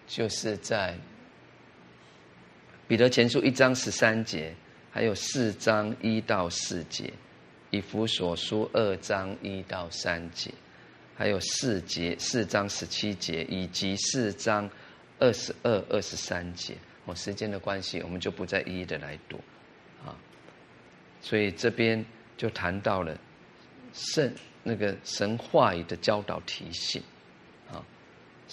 [0.07, 0.97] 就是在
[2.87, 4.53] 彼得前书一章十三节，
[4.91, 7.13] 还有四章一到四节，
[7.69, 10.51] 以弗所书二章一到三节，
[11.15, 14.69] 还有四节四章十七节，以及四章
[15.19, 16.75] 二十二、二十三节。
[17.05, 19.39] 哦时间的关系，我们就不再一一的来读。
[21.21, 22.03] 所以这边
[22.37, 23.17] 就谈到了
[23.93, 27.01] 圣那个神话语的教导提醒。
[27.71, 27.83] 啊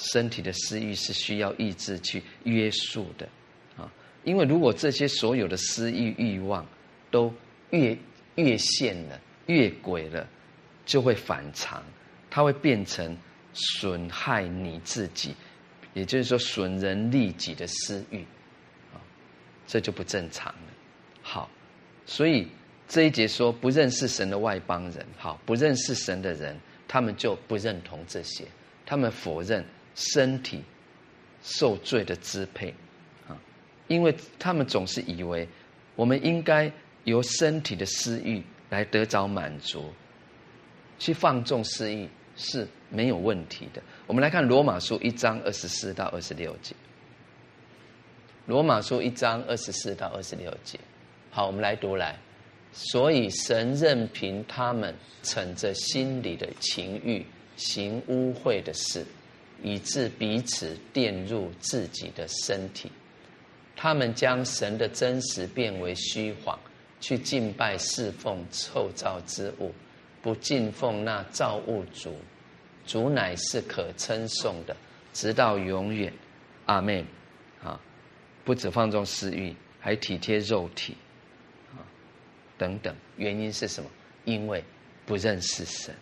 [0.00, 3.28] 身体的私欲是需要意志去约束的，
[3.76, 3.92] 啊，
[4.22, 6.64] 因为如果这些所有的私欲欲望
[7.10, 7.34] 都
[7.70, 7.98] 越
[8.36, 10.24] 越线了、越轨了，
[10.86, 11.82] 就会反常，
[12.30, 13.18] 它会变成
[13.52, 15.34] 损害你自己，
[15.94, 18.20] 也就是说损人利己的私欲，
[18.94, 19.02] 啊，
[19.66, 20.72] 这就不正常了。
[21.22, 21.50] 好，
[22.06, 22.46] 所以
[22.88, 26.58] 这一节说不认识神的外邦人，好，不认识神的人，
[26.88, 28.44] 他们就不认同这些，
[28.84, 29.64] 他们否认。
[29.94, 30.62] 身体
[31.42, 32.72] 受罪的支配
[33.26, 33.36] 啊，
[33.88, 35.48] 因为他们总是以为
[35.96, 36.70] 我们应该
[37.02, 39.92] 由身体的私欲来得着满足，
[41.00, 43.82] 去放纵私欲是没有问题的。
[44.06, 46.76] 我们来看罗马书一章二十四到二十六节。
[48.46, 50.78] 罗马书一章二十四到二十六节，
[51.32, 52.16] 好，我们来读来。
[52.72, 57.24] 所以神任凭他们逞着心里的情欲
[57.56, 59.04] 行污秽的事。
[59.60, 62.92] 以致彼此玷入自己的身体，
[63.74, 66.56] 他们将神的真实变为虚谎，
[67.00, 69.74] 去敬拜侍奉臭造之物，
[70.22, 72.16] 不敬奉那造物主。
[72.86, 74.76] 主乃是可称颂的，
[75.12, 76.12] 直到永远。
[76.66, 77.04] 阿门。
[77.60, 77.80] 啊，
[78.44, 80.96] 不止放纵私欲，还体贴肉体，
[82.58, 82.94] 等等。
[83.16, 83.88] 原因是什么？
[84.24, 84.62] 因为
[85.06, 85.94] 不认识神，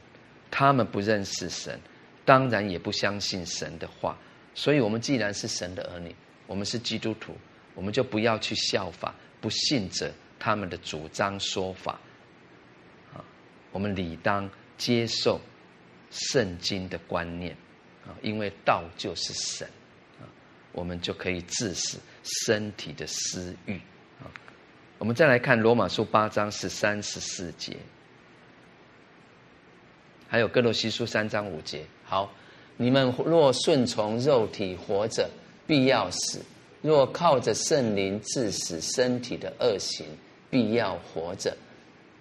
[0.51, 1.79] 他们不认识神。
[2.25, 4.19] 当然也不相信神的话，
[4.53, 6.13] 所以我们既然是神的儿女，
[6.49, 7.37] 我们是基督徒，
[7.73, 12.01] 我们就不要去效法不信者他们的主张说法，
[13.15, 13.23] 啊，
[13.71, 15.41] 我们理当接受
[16.11, 17.57] 圣经的观念，
[18.05, 19.69] 啊，因为道就是神，
[20.21, 20.27] 啊，
[20.73, 21.97] 我们就可以致使
[22.45, 23.81] 身体的私欲，
[24.99, 27.77] 我们再来看罗马书八章十三十四节。
[30.27, 32.33] 还有哥罗西书三章五节，好，
[32.79, 35.29] 你们若顺从肉体活着，
[35.67, 36.41] 必要死；
[36.81, 40.07] 若靠着圣灵致死身体的恶行，
[40.51, 41.55] 必要活着。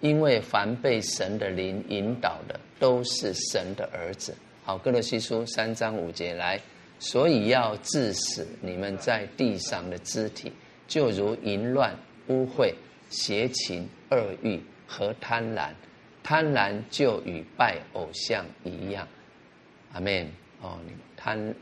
[0.01, 4.35] 因为凡被神的灵引导的，都是神的儿子。
[4.63, 6.59] 好，哥罗西书三章五节来，
[6.99, 10.51] 所以要致死你们在地上的肢体，
[10.87, 11.95] 就如淫乱、
[12.27, 12.73] 污秽、
[13.09, 15.69] 邪情、恶欲和贪婪。
[16.23, 19.07] 贪婪就与拜偶像一样，
[19.93, 20.27] 阿门。
[20.61, 21.53] 哦，你贪，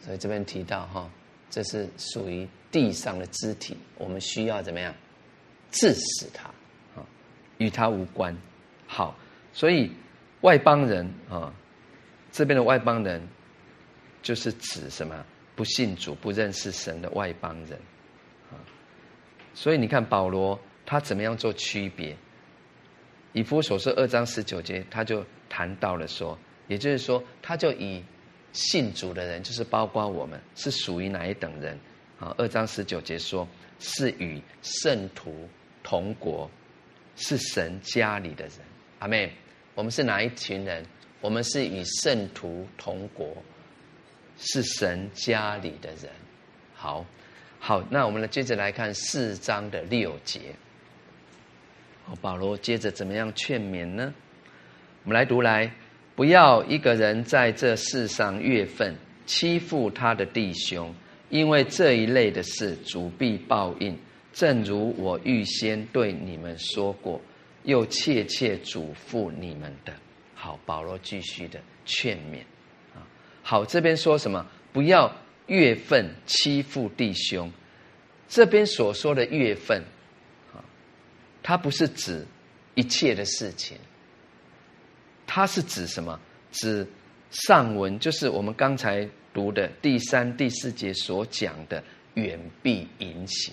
[0.00, 1.10] 所以这边提到哈，
[1.50, 4.94] 这是属于地上的肢体，我们需要怎么样
[5.72, 6.48] 治死他
[6.94, 7.04] 啊？
[7.58, 8.36] 与他无关。
[8.86, 9.16] 好，
[9.52, 9.90] 所以
[10.42, 11.52] 外邦人啊，
[12.30, 13.20] 这边的外邦人
[14.22, 15.26] 就是指什么？
[15.56, 17.80] 不信主、不认识神的外邦人。
[19.54, 22.16] 所以你看保罗他怎么样做区别？
[23.32, 26.38] 以弗所书二章十九节，他就谈到了说，
[26.68, 28.02] 也就是说，他就以。
[28.52, 31.76] 信主的人就是包括我们，是属于哪一等人？
[32.20, 33.48] 啊，二章十九节说，
[33.80, 35.48] 是与圣徒
[35.82, 36.48] 同国，
[37.16, 38.52] 是神家里的人。
[39.00, 39.32] 阿妹，
[39.74, 40.86] 我们是哪一群人？
[41.20, 43.36] 我们是与圣徒同国，
[44.38, 46.08] 是神家里的人。
[46.76, 47.04] 好，
[47.66, 50.38] 好，那我们来接着来看四章的六节。
[52.04, 54.12] 好保罗接着怎么样劝勉呢？
[55.02, 55.72] 我们来读来。
[56.14, 58.94] 不要一个人在这世上越份
[59.24, 60.94] 欺负他的弟兄，
[61.30, 63.98] 因为这一类的事主必报应。
[64.34, 67.18] 正如我预先对你们说过，
[67.62, 69.94] 又切切嘱咐你们的。
[70.34, 72.40] 好，保罗继续的劝勉
[72.94, 73.00] 啊。
[73.42, 74.46] 好，这边说什么？
[74.70, 75.10] 不要
[75.46, 77.52] 月份欺负弟兄。
[78.28, 79.82] 这边所说的月份
[80.52, 80.64] 啊，
[81.42, 82.26] 它不是指
[82.74, 83.78] 一切的事情。
[85.26, 86.18] 它是指什么？
[86.52, 86.86] 指
[87.30, 91.82] 上文，就是我们刚才读的第三、第四节所讲的
[92.14, 93.52] 远避淫行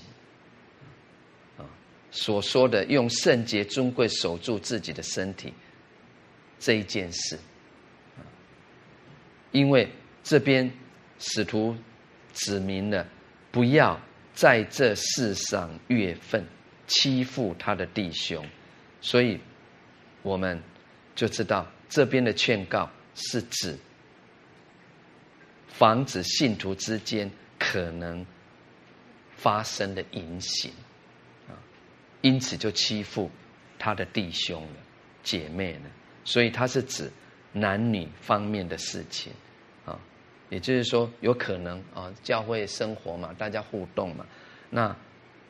[1.57, 1.65] 啊，
[2.11, 5.53] 所说的用圣洁尊贵守住自己的身体
[6.59, 7.39] 这一件事。
[9.51, 9.89] 因为
[10.23, 10.71] 这边
[11.21, 11.77] 使徒
[12.33, 13.07] 指明了，
[13.49, 13.97] 不要
[14.33, 16.45] 在这世上越分
[16.87, 18.45] 欺负他的弟兄，
[18.99, 19.39] 所以
[20.21, 20.61] 我们。
[21.13, 23.77] 就知道这边的劝告是指
[25.67, 28.25] 防止信徒之间可能
[29.35, 30.71] 发生的淫行
[31.49, 31.53] 啊，
[32.21, 33.29] 因此就欺负
[33.77, 34.79] 他的弟兄了、
[35.21, 35.91] 姐妹了，
[36.23, 37.11] 所以他是指
[37.51, 39.33] 男女方面的事情，
[40.51, 44.23] 也就是说有可能啊，教会生活嘛，大家互动嘛，
[44.69, 44.95] 那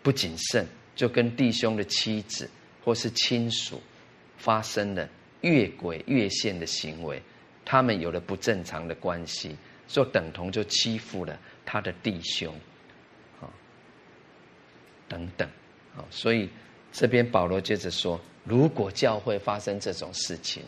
[0.01, 2.49] 不谨慎就跟弟兄的妻子
[2.85, 3.81] 或是亲属
[4.37, 5.09] 发生了。
[5.41, 7.19] 越轨越线的行为，
[7.65, 11.35] 他们有了不正常的关系，就等同就欺负了
[11.65, 12.53] 他的弟兄，
[13.41, 13.49] 啊，
[15.09, 15.49] 等等，
[15.97, 16.47] 啊，所以
[16.91, 20.61] 这边保罗接着说，如果教会发生这种事情，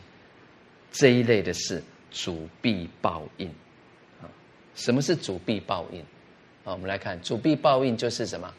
[0.92, 3.54] 这一类的事，主必报应，
[4.76, 6.00] 什么是主必报应？
[6.64, 8.54] 啊，我们来看，主必报应就是什么？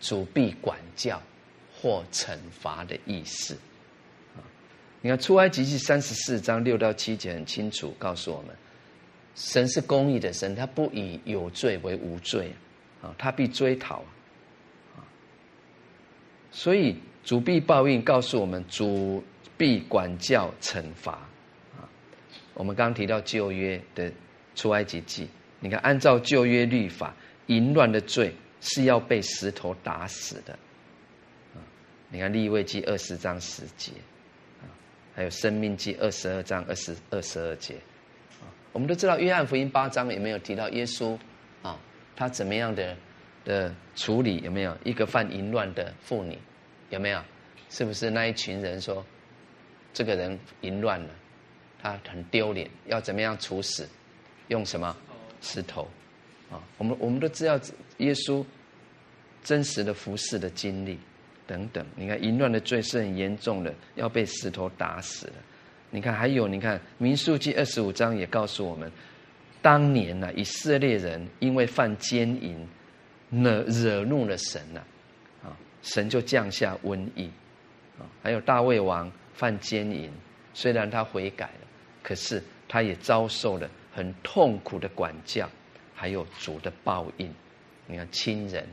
[0.00, 1.20] 主必管教
[1.74, 3.56] 或惩罚的意思。
[5.00, 8.54] 你看出埃及记三十四章六到七节很清楚告诉我们，
[9.34, 12.52] 神是公义的神，他不以有罪为无罪
[13.00, 14.02] 啊，他必追讨
[14.96, 15.04] 啊。
[16.50, 19.22] 所以主必报应，告诉我们主
[19.56, 21.12] 必管教惩罚
[21.78, 21.88] 啊。
[22.54, 24.12] 我们刚刚提到旧约的
[24.54, 25.28] 出埃及记，
[25.60, 27.14] 你看按照旧约律法，
[27.46, 30.58] 淫乱的罪是要被石头打死的。
[32.08, 33.92] 你看利未记二十章十节。
[35.14, 37.74] 还有《生命记》二十二章二十二十二节，
[38.72, 41.18] 我们都知道《约翰福音》八章有没有提到耶稣
[41.62, 41.80] 啊？
[42.14, 42.94] 他怎么样的
[43.42, 44.36] 的处理？
[44.40, 46.36] 有没有一个犯淫乱的妇女？
[46.90, 47.22] 有没有？
[47.70, 49.02] 是不是那一群人说
[49.94, 51.08] 这个人淫乱了，
[51.82, 53.88] 他很丢脸，要怎么样处死？
[54.48, 54.94] 用什么
[55.40, 55.88] 石头？
[56.50, 57.58] 啊，我们我们都知道
[57.98, 58.44] 耶稣
[59.42, 60.98] 真实的服侍的经历。
[61.48, 65.34] 等等，你看淫乱的罪是很严重的，要被石头打死了。
[65.90, 68.90] 你看还有，你看民数记二十五章也告诉我们，
[69.62, 72.66] 当年呢、啊，以色列人因为犯奸淫，
[73.30, 74.82] 惹惹怒了神呐，
[75.44, 77.30] 啊，神就降下瘟疫。
[77.96, 80.10] 啊，还有大卫王犯奸淫，
[80.52, 81.66] 虽然他悔改了，
[82.02, 85.48] 可是他也遭受了很痛苦的管教，
[85.94, 87.34] 还有主的报应。
[87.86, 88.68] 你看亲人，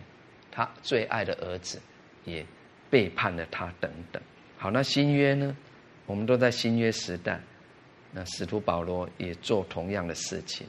[0.51, 1.82] 他最爱的儿子
[2.26, 2.45] 也。
[2.89, 4.21] 背叛了他等等，
[4.55, 5.57] 好，那新约呢？
[6.05, 7.41] 我们都在新约时代，
[8.11, 10.67] 那使徒保罗也做同样的事情，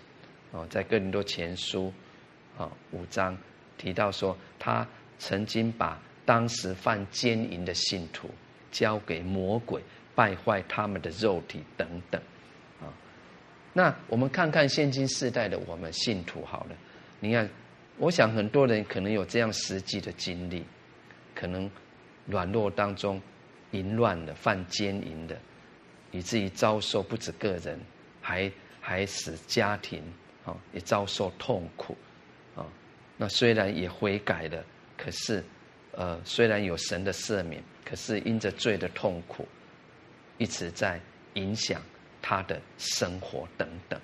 [0.50, 1.92] 哦，在哥林多前书
[2.56, 3.36] 啊五章
[3.76, 4.88] 提到说，他
[5.18, 8.30] 曾经把当时犯奸淫的信徒
[8.72, 9.82] 交给魔鬼，
[10.14, 12.22] 败坏他们的肉体等等，
[13.74, 16.76] 那我们看看现今世代的我们信徒好了，
[17.20, 17.46] 你看，
[17.98, 20.64] 我想很多人可能有这样实际的经历，
[21.34, 21.70] 可能。
[22.26, 23.20] 软弱当中，
[23.72, 25.38] 淫乱的、犯奸淫的，
[26.10, 27.78] 以至于遭受不止个人，
[28.22, 28.50] 还
[28.80, 30.02] 还使家庭
[30.42, 31.94] 啊也遭受痛苦
[32.56, 32.64] 啊。
[33.18, 34.64] 那虽然也悔改了，
[34.96, 35.44] 可是，
[35.92, 39.46] 呃，虽然有神的赦免，可是因着罪的痛苦，
[40.38, 40.98] 一直在
[41.34, 41.82] 影响
[42.26, 44.00] 他的生活等等。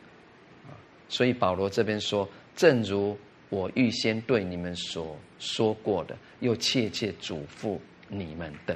[0.68, 0.76] 啊，
[1.08, 3.18] 所以保罗这边说，正如
[3.48, 8.74] 我预先对你们所说过的，又切切嘱咐你们的，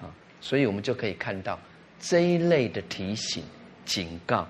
[0.00, 0.08] 啊，
[0.40, 1.60] 所以我们就可以看到
[2.00, 3.44] 这一类的提醒、
[3.84, 4.48] 警告，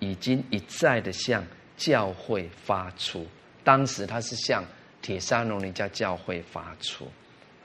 [0.00, 1.42] 已经一再的向
[1.78, 3.26] 教会发出。
[3.64, 4.62] 当时他是向
[5.00, 7.06] 帖撒罗尼迦教会发出，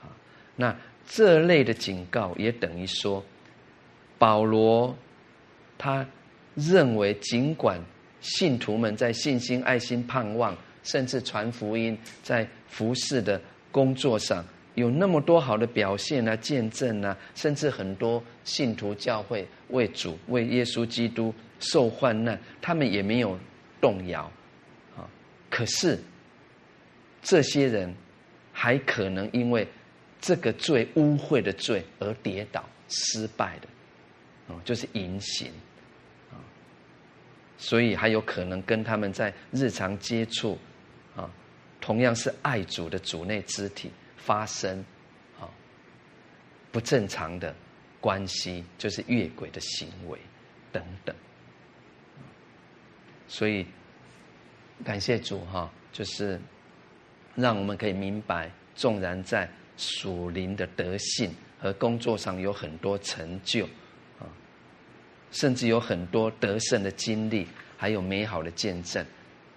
[0.02, 0.08] 啊，
[0.56, 0.74] 那
[1.06, 3.22] 这类的警告也等于说，
[4.18, 4.96] 保罗
[5.78, 6.06] 他
[6.54, 7.80] 认为，尽管
[8.20, 10.56] 信徒们在信心、爱心、盼望。
[10.84, 13.40] 甚至传福音，在服侍的
[13.72, 14.44] 工作上
[14.74, 23.38] 有那么多好的表现啊、见证啊，甚至很多信徒教会为主、为耶稣基督受患难，他们也没有
[23.80, 24.30] 动摇
[24.94, 25.08] 啊。
[25.48, 25.98] 可是
[27.22, 27.94] 这些人
[28.52, 29.66] 还可能因为
[30.20, 33.68] 这个罪污秽的罪而跌倒、失败的
[34.48, 35.50] 啊，就是淫行
[36.30, 36.36] 啊，
[37.56, 40.58] 所以还有可能跟他们在日常接触。
[41.16, 41.30] 啊
[41.80, 44.82] 同样是爱主的主内肢体发生
[45.38, 45.44] 啊
[46.72, 47.54] 不正常的
[48.00, 50.18] 关系，就是越轨的行为
[50.72, 51.14] 等等。
[53.28, 53.66] 所以
[54.82, 56.40] 感谢主哈，就是
[57.34, 59.46] 让我们可以明白，纵然在
[59.76, 63.68] 属灵的德性和工作上有很多成就，
[65.34, 67.46] 甚至有很多得胜的经历，
[67.76, 69.04] 还有美好的见证，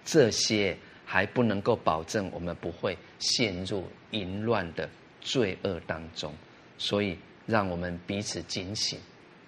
[0.04, 0.76] 这些。
[1.10, 4.86] 还不能够保证我们不会陷入淫乱的
[5.22, 6.34] 罪恶当中，
[6.76, 9.00] 所以让我们彼此警醒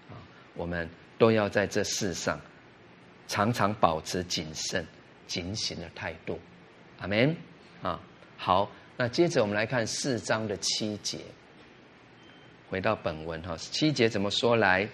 [0.08, 0.16] 啊！
[0.54, 0.88] 我们
[1.18, 2.40] 都要在这世上
[3.28, 4.86] 常常保持谨慎、
[5.26, 6.40] 警醒的态度。
[7.00, 7.36] 阿门
[7.82, 8.00] 啊！
[8.38, 11.18] 好，那接着我们来看四章的七节，
[12.70, 14.88] 回到本文哈，七节怎么说来？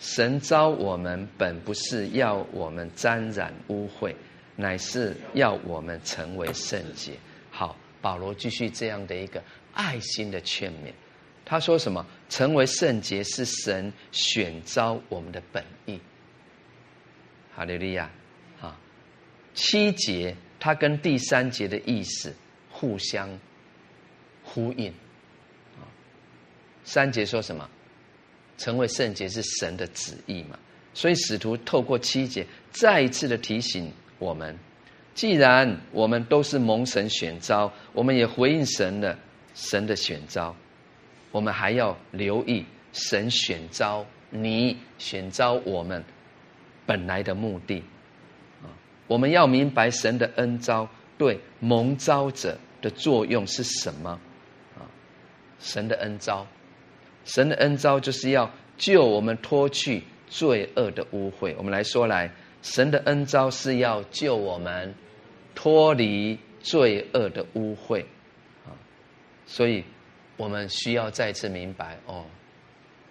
[0.00, 4.12] 神召我们本不是要我们沾染污秽。
[4.56, 7.14] 乃是要我们成为圣洁。
[7.50, 10.92] 好，保罗继续这样的一个爱心的劝勉。
[11.46, 12.04] 他说什么？
[12.28, 15.98] 成为圣洁是神选召我们的本意。
[17.54, 18.10] 哈利路亚！
[18.60, 18.78] 啊，
[19.54, 22.34] 七节它跟第三节的意思
[22.70, 23.38] 互相
[24.44, 24.90] 呼应。
[25.78, 25.88] 啊，
[26.84, 27.66] 三节说什么？
[28.60, 30.58] 成为圣洁是神的旨意嘛？
[30.92, 33.90] 所以使徒透过七节再一次的提醒。
[34.18, 34.54] 我们
[35.14, 39.18] 既然我们都是蒙神选召，我们也回应神的
[39.54, 40.54] 神的选召，
[41.32, 46.04] 我们还要留意神选召你选召我们
[46.84, 47.82] 本来的目的
[48.62, 48.68] 啊！
[49.06, 54.10] 我们要明白神的恩召对蒙召者的作用是什么
[54.76, 54.84] 啊？
[55.60, 56.46] 神的恩召，
[57.24, 61.54] 神的恩召就是要救我们脱去罪恶的污秽。
[61.56, 62.30] 我们来说来。
[62.62, 64.94] 神的恩召是要救我们
[65.54, 68.04] 脱离罪恶的污秽
[68.66, 68.76] 啊，
[69.46, 69.82] 所以
[70.36, 72.26] 我们需要再次明白哦，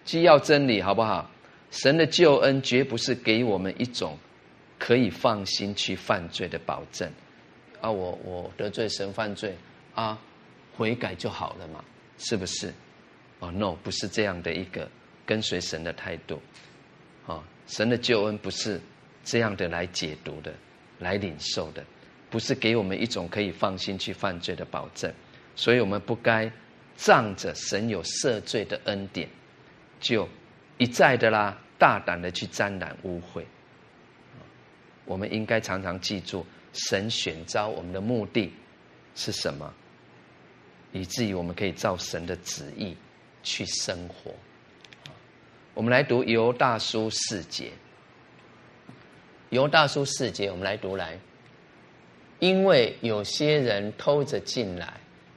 [0.06, 1.31] 既要真理好不好？
[1.72, 4.15] 神的救恩绝不是给我们一种
[4.77, 7.11] 可以放心去犯罪的保证
[7.81, 7.90] 啊！
[7.90, 9.57] 我我得罪神犯罪
[9.95, 10.15] 啊，
[10.77, 11.84] 悔改就好了嘛？
[12.19, 12.72] 是不是？
[13.40, 14.90] 哦，no，不是这样的一个
[15.26, 16.41] 跟随神的态度
[17.26, 17.44] 啊！
[17.68, 18.80] 神的救恩不是。
[19.22, 20.52] 这样的来解读的，
[20.98, 21.84] 来领受的，
[22.32, 25.14] 不是给我们一种可以放心去犯罪的保证，
[25.56, 26.52] 所以我们不该
[26.95, 29.30] 仗着神有赦罪的恩典，
[29.99, 30.28] 就
[30.78, 33.44] 一再的啦，大胆的去沾染污秽。
[35.06, 36.44] 我们应该常常记住，
[36.74, 38.52] 神选召我们的目的
[39.14, 39.72] 是什么，
[40.91, 42.95] 以至于我们可以照神的旨意
[43.44, 44.32] 去生活。
[45.74, 47.72] 我们来读犹大书四节。
[49.49, 51.18] 犹大书四节，我们来读来。
[52.40, 54.94] 因为有些人偷着进来，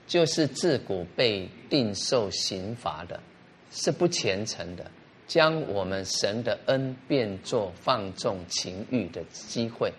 [0.06, 3.18] 就是自古被定受刑罚的，
[3.70, 4.90] 是不虔诚的，
[5.26, 9.90] 将我们神的恩变作放纵情欲的机会，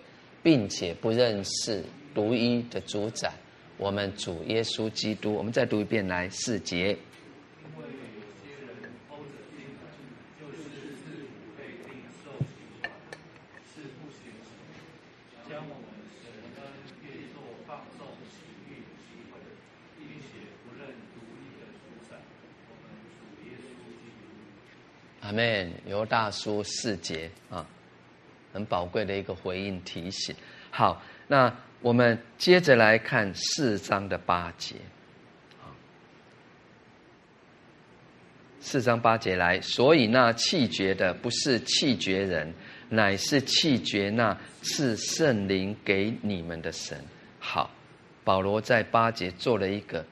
[0.42, 1.82] 并且不认识
[2.14, 3.32] 独一的主宰，
[3.76, 5.34] 我们主耶稣基督。
[5.34, 6.96] 我们再读一遍来四节。
[25.20, 25.72] 阿门。
[25.86, 27.66] 犹大书四节啊，
[28.52, 30.32] 很宝贵的一个回应提醒。
[30.70, 34.76] 好，那我们接着来看四章的八节。
[38.60, 42.54] 四章八节来，所以那气绝的不是气绝人，
[42.90, 46.96] 乃是气绝那是圣灵给你们的神。
[47.40, 47.68] 好，
[48.22, 50.06] 保罗在八节做了一个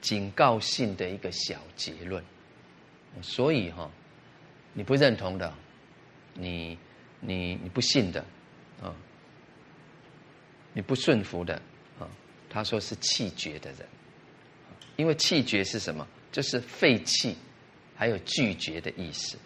[0.00, 2.20] 警告性的一个小结论。
[3.20, 3.90] 所以哈，
[4.72, 5.52] 你不认同的，
[6.34, 6.78] 你
[7.20, 8.24] 你你不信的
[8.82, 8.94] 啊，
[10.72, 11.54] 你不顺服的
[11.98, 12.08] 啊，
[12.48, 13.80] 他说是气绝的人，
[14.96, 16.06] 因为气绝是什么？
[16.30, 17.36] 就是废弃，
[17.96, 19.36] 还有拒绝的意思，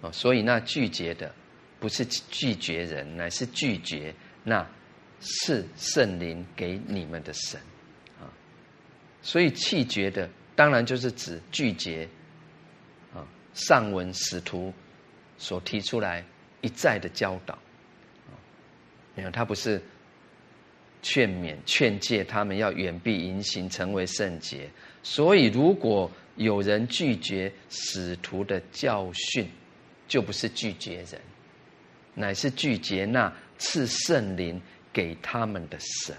[0.00, 1.34] 啊，所以那拒绝的
[1.80, 4.14] 不是拒绝人，乃是拒绝
[4.44, 4.64] 那
[5.20, 7.60] 是圣灵给你们的神，
[8.20, 8.30] 啊，
[9.22, 12.08] 所以气绝的当然就是指拒绝，
[13.54, 14.72] 上文使徒
[15.38, 16.24] 所提出来
[16.60, 18.32] 一再的教导，啊，
[19.14, 19.82] 你看他不是
[21.02, 24.68] 劝勉劝诫他们要远避淫行，成为圣洁。
[25.02, 29.48] 所以，如果有人拒绝使徒的教训，
[30.06, 31.20] 就不是拒绝人，
[32.14, 34.60] 乃是拒绝那赐圣灵
[34.92, 36.16] 给他们的神。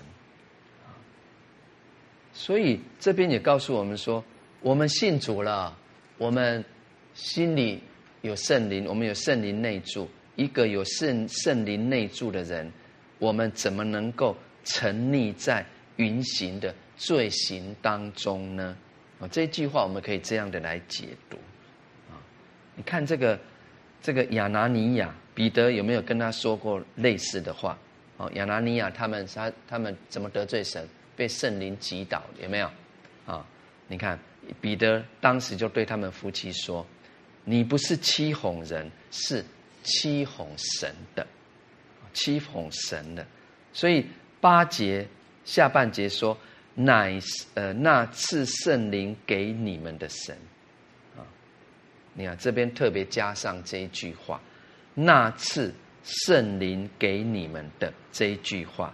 [2.34, 4.24] 所以这边也告诉我们说，
[4.60, 5.78] 我们信主了，
[6.18, 6.64] 我们
[7.14, 7.81] 心里
[8.22, 10.10] 有圣灵，我们有圣灵内住。
[10.35, 12.72] 一个有圣圣灵内住的人，
[13.19, 15.64] 我们怎么能够沉溺在
[15.98, 18.76] 云行的罪行当中呢？
[19.19, 21.38] 啊，这句话我们可以这样的来解读，
[22.10, 22.18] 啊，
[22.76, 23.40] 你看这个
[24.02, 27.77] 这个亚拿尼亚，彼得有没有跟他说过类似的话？
[28.18, 30.88] 哦，亚拿尼亚他们他他们怎么得罪神？
[31.15, 32.68] 被圣灵击倒，有没有？
[33.27, 33.45] 啊，
[33.88, 34.18] 你看
[34.60, 36.84] 彼得当时就对他们夫妻说
[37.45, 39.44] ：“你不是欺哄人，是
[39.84, 41.26] 欺哄神的，
[42.14, 43.26] 欺哄神的。”
[43.74, 44.06] 所以
[44.40, 45.07] 八节
[45.45, 46.38] 下半节说。
[46.76, 50.36] 乃是呃，那赐圣灵给你们的神，
[51.15, 51.22] 啊，
[52.15, 54.41] 你看这边特别加上这一句话，
[54.95, 55.72] 那赐
[56.03, 58.91] 圣灵给你们的这一句话，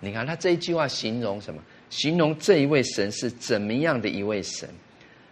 [0.00, 1.62] 你看他这一句话形容什么？
[1.88, 4.68] 形容这一位神是怎么样的一位神？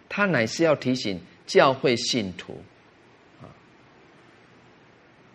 [0.07, 1.19] 他乃是要提醒
[1.49, 2.61] 教会信徒，
[3.41, 3.49] 啊，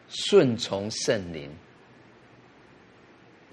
[0.08, 1.50] 顺从圣灵。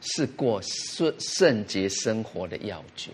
[0.03, 3.11] 是过圣圣洁生活的要诀。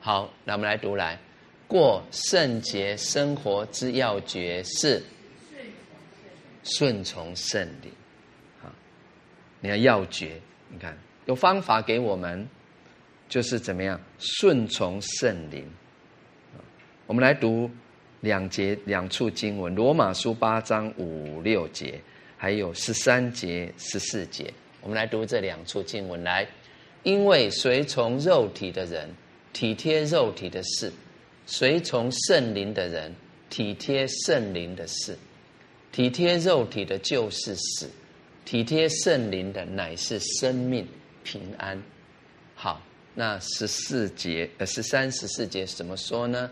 [0.00, 1.18] 好，那我们来读来，
[1.66, 5.02] 过圣洁生活之要诀是
[6.62, 7.90] 顺从圣灵。
[8.60, 8.70] 好，
[9.60, 10.38] 你看要诀，
[10.68, 12.46] 你看有方法给我们，
[13.26, 15.66] 就是怎么样顺从圣灵。
[17.06, 17.70] 我们来读
[18.24, 22.00] 两节两处经文：罗马书八章五六节，
[22.38, 24.50] 还有十三节十四节。
[24.80, 26.48] 我们来读这两处经文来，
[27.02, 29.08] 因为随从肉体的人
[29.52, 30.90] 体贴肉体的事，
[31.44, 33.14] 随从圣灵的人
[33.50, 35.16] 体贴圣灵的事。
[35.92, 37.90] 体贴肉体的就是死，
[38.46, 40.88] 体贴圣灵的乃是生命
[41.22, 41.80] 平安。
[42.54, 42.80] 好，
[43.14, 46.50] 那十四节呃十三十四节怎么说呢？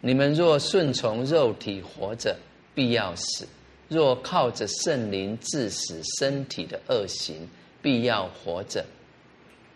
[0.00, 2.36] 你们若顺从肉体活着，
[2.74, 3.44] 必要死；
[3.88, 7.48] 若靠着圣灵致死身体的恶行。
[7.80, 8.84] 必要活着，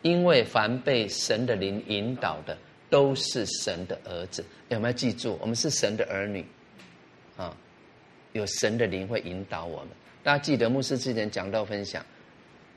[0.02, 2.58] 因为凡被神的灵引导的，
[2.90, 4.44] 都是神的儿子。
[4.70, 5.38] 有没有记住？
[5.40, 6.44] 我们是神的儿女，
[7.36, 7.56] 啊，
[8.32, 9.90] 有神的灵会引导我们。
[10.24, 12.04] 大家记得牧师之前讲到分享，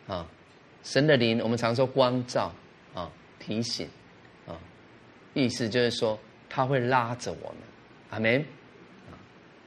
[0.08, 0.30] 啊，
[0.84, 2.54] 神的灵，我们常说光照，
[2.94, 3.90] 啊，提醒，
[4.46, 4.56] 啊，
[5.34, 6.18] 意思就是说
[6.50, 7.58] 他会拉着我们。
[8.10, 8.46] 阿门，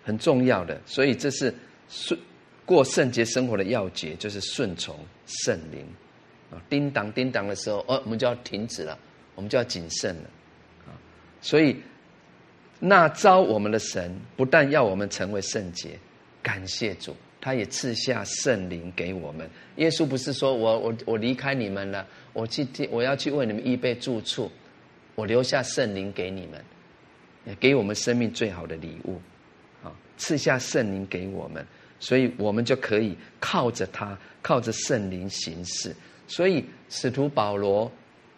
[0.04, 0.80] 很重要的。
[0.86, 1.54] 所以这是
[1.88, 2.18] 顺
[2.64, 4.96] 过圣洁生活的要诀，就是顺从。
[5.44, 5.86] 圣灵
[6.50, 8.98] 啊，叮当叮当的时候，哦，我们就要停止了，
[9.34, 10.22] 我们就要谨慎了
[10.86, 10.96] 啊。
[11.42, 11.76] 所以，
[12.80, 15.98] 那招我们的神不但要我们成为圣洁，
[16.42, 19.46] 感谢主，他也赐下圣灵给我们。
[19.76, 24.50] 耶稣不是说我我我离开你们了，我去我要去为你们预备住处，
[25.18, 26.64] 我留下圣灵给你们，
[27.58, 29.20] 给我们生命最好的礼物
[29.82, 31.66] 啊，赐下圣灵给我们。
[31.98, 35.92] 所以我们就可以靠着他，靠着圣灵行事。
[36.28, 37.90] 所以使徒保罗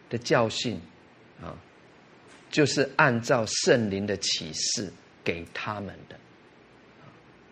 [0.08, 0.80] 的教训
[1.42, 1.54] 啊，
[2.50, 4.90] 就是按照圣灵的启示
[5.22, 6.16] 给他们的，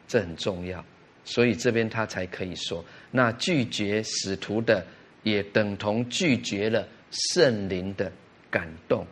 [0.06, 0.82] 这很重要。
[1.26, 4.86] 所以这边他才可以说，那拒绝使徒的，
[5.22, 8.10] 也等同拒绝了圣灵的
[8.50, 9.06] 感动。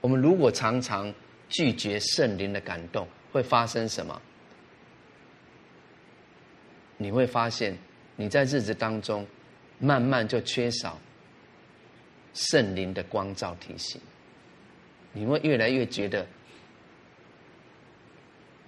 [0.00, 1.12] 我们如果常常
[1.48, 4.20] 拒绝圣灵的感动，会发生什么？
[6.96, 7.76] 你会发现，
[8.16, 9.26] 你在日子当中，
[9.78, 10.98] 慢慢就缺少
[12.34, 14.00] 圣灵的光照提醒，
[15.12, 16.26] 你会越来越觉得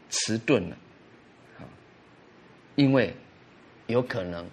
[0.09, 0.77] 迟钝了，
[2.75, 3.15] 因为
[3.87, 4.49] 有可能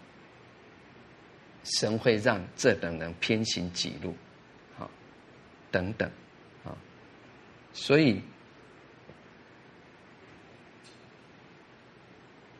[1.63, 4.13] 神会让这等人偏行己路，
[4.77, 4.91] 好，
[5.71, 6.11] 等等，
[7.81, 8.21] 所以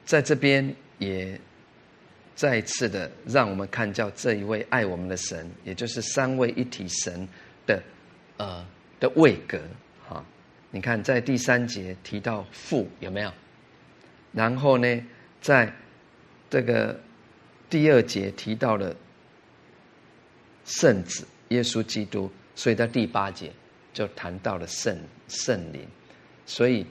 [0.05, 1.39] 在这边也。
[2.35, 7.27] 再次的，让我们看叫这一位爱我们的神，也就是三位一体神
[7.67, 7.83] 的，
[8.37, 8.65] 呃
[8.97, 9.59] 的位格
[10.07, 10.23] 哈。
[10.71, 13.33] 你看，在第三节提到父有没有？
[14.31, 15.03] 然后呢，
[15.41, 15.69] 在
[16.49, 16.97] 这个
[17.69, 18.95] 第二节提到了
[20.63, 23.51] 圣子耶稣基督，所以在第八节
[23.99, 24.97] 就谈到了圣
[25.27, 25.85] 圣灵。
[26.45, 26.85] 所以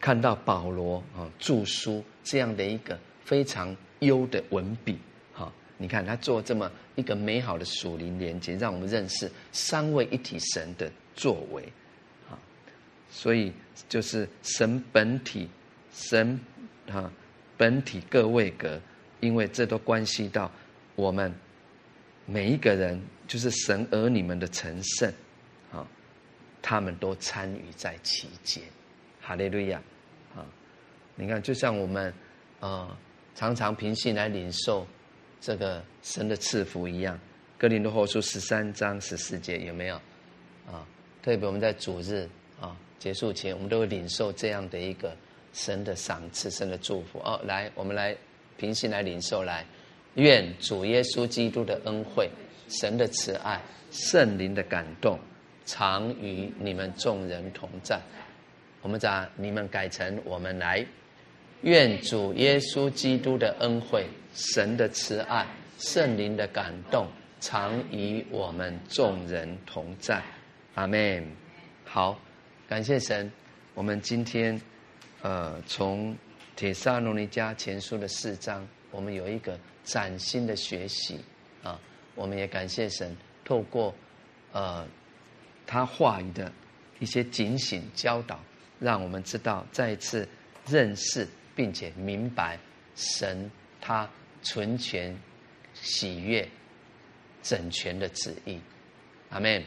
[0.00, 3.74] 看到保罗啊著书这样的一个非常。
[4.00, 4.98] 优的文笔，
[5.32, 11.62] 哈，你看他做这么一个美好的属灵连接，让我们认识三位一体神的作为，
[12.28, 12.36] 啊，
[13.08, 13.50] 所以
[13.88, 15.48] 就是神本体，
[15.90, 16.38] 神
[16.90, 17.10] 啊
[17.56, 18.78] 本体各位格，
[19.20, 20.50] 因为这都关系到
[20.96, 21.32] 我们
[22.26, 25.10] 每一个人，就是神儿女们的成圣，
[26.64, 28.64] 他们都参与在其间，
[29.20, 29.78] 哈利路亚，
[30.34, 30.40] 啊，
[31.14, 32.12] 你看就像我们
[32.60, 32.96] 啊。
[33.36, 34.86] 常常平信来领受
[35.40, 37.18] 这个神的赐福一样，
[37.58, 39.96] 哥林多后书十三章十四节有没有？
[40.68, 40.86] 啊，
[41.20, 42.28] 特别我们在主日
[42.60, 45.16] 啊结束前，我们都会领受这样的一个
[45.52, 47.18] 神的赏赐、神的祝福。
[47.24, 48.16] 哦，来，我们来
[48.56, 49.66] 平信来领受来，
[50.14, 52.30] 愿主耶稣基督的恩惠、
[52.68, 53.60] 神的慈爱、
[53.90, 55.18] 圣灵的感动，
[55.66, 58.00] 常与你们众人同在。
[58.82, 60.84] 我们把你们改成我们来。
[61.62, 65.46] 愿主耶稣基督的恩惠、神的慈爱、
[65.78, 67.06] 圣灵的感动，
[67.40, 70.22] 常与我们众人同在。
[70.74, 71.26] 阿门。
[71.84, 72.18] 好，
[72.68, 73.32] 感谢神。
[73.72, 74.60] 我们今天，
[75.22, 76.14] 呃，从
[76.54, 81.18] 帖撒罗尼迦前书的四章，我们有一个崭新的学习
[81.62, 81.80] 啊。
[82.14, 83.94] 我们也感谢神，透过
[84.52, 84.86] 呃
[85.66, 86.52] 他话语的
[86.98, 88.40] 一些警醒教导，
[88.80, 90.28] 让我们知道再一次
[90.66, 91.28] 认识。
[91.56, 92.58] 并且明白
[92.96, 93.48] 神
[93.80, 94.10] 他
[94.42, 95.16] 存全、
[95.72, 96.44] 喜悦、
[97.44, 98.60] 整全的旨意，
[99.30, 99.62] 阿门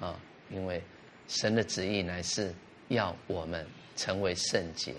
[0.00, 0.18] 啊！
[0.48, 0.82] 因为
[1.28, 2.54] 神的旨意乃是
[2.88, 3.66] 要我们
[3.96, 4.94] 成为圣洁，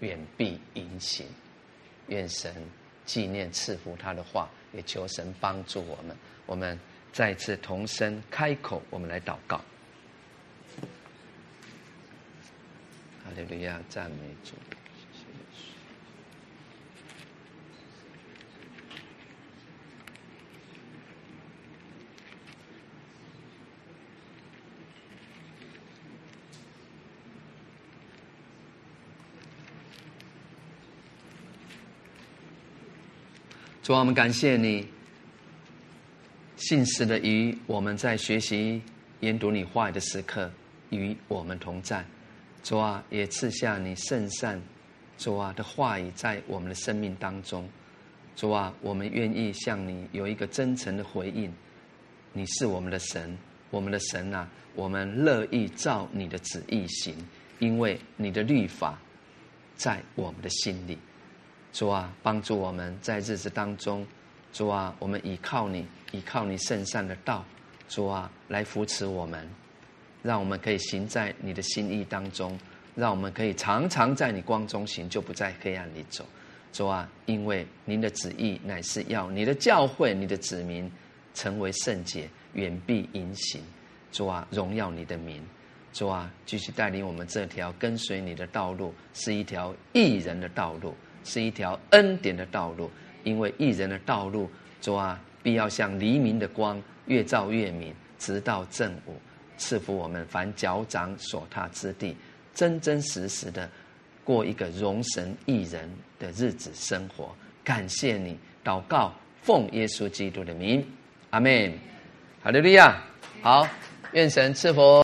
[0.00, 1.26] 远避淫行。
[2.06, 2.50] 愿神
[3.04, 6.16] 纪念赐福他的话，也求神帮助我们。
[6.46, 6.80] 我们
[7.12, 9.58] 再次同声开口，我们来祷告。
[13.22, 14.54] 哈利路亚，赞美主。
[33.82, 34.88] 主啊，我们感谢你，
[36.62, 38.80] 信实的与我们在学习
[39.18, 40.48] 研读你话语的时刻
[40.90, 42.04] 与我们同在。
[42.62, 44.62] 主啊，也赐下你圣善，
[45.18, 47.68] 主啊的话语在我们的生命当中。
[48.36, 51.52] 主啊，我们愿意向你有一个真诚的回应。
[52.32, 53.36] 你是我们的神，
[53.70, 57.12] 我们的神啊，我们乐意照你的旨意行，
[57.58, 58.96] 因为你的律法
[59.74, 60.96] 在我们的心里。
[61.72, 64.06] 主啊，帮助我们在日子当中，
[64.52, 67.42] 主啊，我们依靠你，依靠你圣善的道，
[67.88, 69.48] 主啊，来扶持我们，
[70.22, 72.58] 让我们可以行在你的心意当中，
[72.94, 76.24] 让我们可以常常在你光中行，就不在黑暗里走。
[76.70, 80.90] 主啊，因为您的旨意乃是要你的教会、你的子民
[81.32, 83.62] 成为圣洁，远避淫行。
[84.10, 85.42] 主啊，荣耀你的名。
[85.94, 90.94] 主啊，继续带领我们这条跟随你的道路，是一条义人的道路。
[91.24, 92.90] 是一条恩典的道路，
[93.24, 94.50] 因为义人的道路，
[94.80, 99.14] 主啊，必要像黎明的光，越照越明，直到正午，
[99.56, 102.16] 赐福我们凡脚掌所踏之地，
[102.54, 103.68] 真真实实的
[104.24, 107.34] 过一个荣神义人的日子生活。
[107.64, 109.12] 感谢你，祷告，
[109.42, 110.84] 奉耶稣基督的名，
[111.30, 111.72] 阿门。
[112.42, 113.00] 哈利路亚。
[113.40, 113.66] 好，
[114.12, 114.80] 愿神赐福。